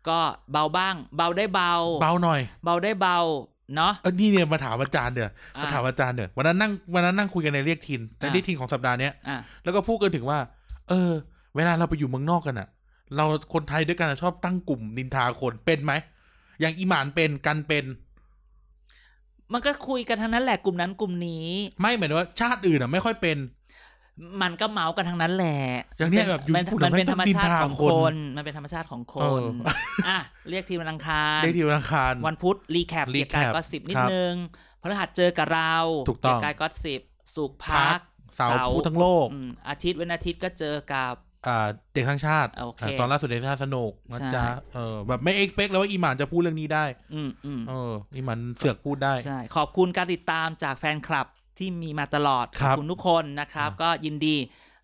[0.09, 0.19] ก็
[0.51, 3.17] เบาบ้าง เบาได้เบา เบาหน่อย เบาได้เบา
[3.75, 10.39] เนาะเออนี่เนี่ยมาถามอาจารย์เดี๋ยวอะมาถามอาจารย์เดี๋ยววันนั้นนั่งวันนั้นนั่งคุยกันในเรียกทีนในอะเรียกทีนของสัปดาห์เนี้ยอะแล้วก็พูดกันถึงว่า
[10.89, 11.11] เออ
[11.55, 12.67] เวลาเราไปอยู่เมืองนอกกันอะ
[13.15, 15.93] เราคนไทยด้วยกันอะชอบตั้งกลุ่มนินทาคนเป็นไหม
[16.59, 17.85] อย่างอีหมานเป็นกันเป็น
[19.53, 21.47] มันก็คุยกันทั้งนั้นแหละกลุ่มนั้นกลุ่มนี้
[21.81, 23.37] ไม่เหมือนว่าชาติอื่นอะไม่ค่อยเป็น
[24.41, 25.59] มันก็เมาส์กันทั้งนั้นแหละ
[25.97, 29.69] อย่างเนี้ยแบบอยู่มันญี่ปุ่นมันเป็นไม่ธต้รองรมชาตินินทาของคนคน มันเป็นธรรมชาติของคเอนอ
[30.07, 30.17] อะ
[30.49, 34.33] เรียกทีมวันอังคารเรียกทีวันอังคารวันพุธรีแคปรีเกียร์กายแคปก็สิบนิดครับนึง
[34.81, 35.75] พฤหัสเจอกับเรา
[36.09, 37.01] ถูกต้องเกียร์กายก็สิบ
[37.35, 38.01] สุกร์พัพักก
[38.35, 41.26] เสาร์พูดทั้งโลกอืมอาทิตย์เว้นอาทิตย์ก็เจอกับอ่า
[41.93, 51.27] เด็กทั้งชาติโอเคอ่าตอนล่าสุดเด็กทั้งชาติสนุกนะใช่จ๊ะเออแบบไม่เอ็กซ์เพเลยว่าอีหมานจะพูดเรื่องนี้ได้ อืมอืมเอออีหมันเสือกพูดได้ใช่ขอบคุณการติดตามจากแฟนคลับ
[51.57, 54.37] ที่มีมาตลอดคขรัอบบคุณทุกคนนะครับ ก็ยินดี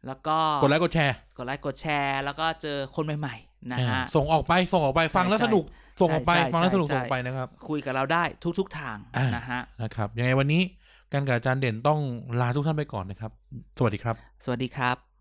[0.07, 5.63] แล้วก็กดไลค์กดแชร์กดไลค์กดแชร์ แล้วก็เจอคนใหม่ๆนะฮะอ่าส่งออกไปส่งออกไปฟังแล้วใช่สนุก
[5.99, 8.23] ส่งออกไปใช่ฟังแล้วสนุกใช่ส่งไปนะครับ คุยกับเราได้
[8.59, 10.61] ทุกๆทางอ่านนะฮะนะครับยังไงวันนี้
[11.11, 11.99] การกับอาจารย์เด่นต้อง
[12.41, 13.31] ลาทุกท่านไปก่อนนะครับ
[13.77, 15.12] สวัสดีครับ สวัสดีครับ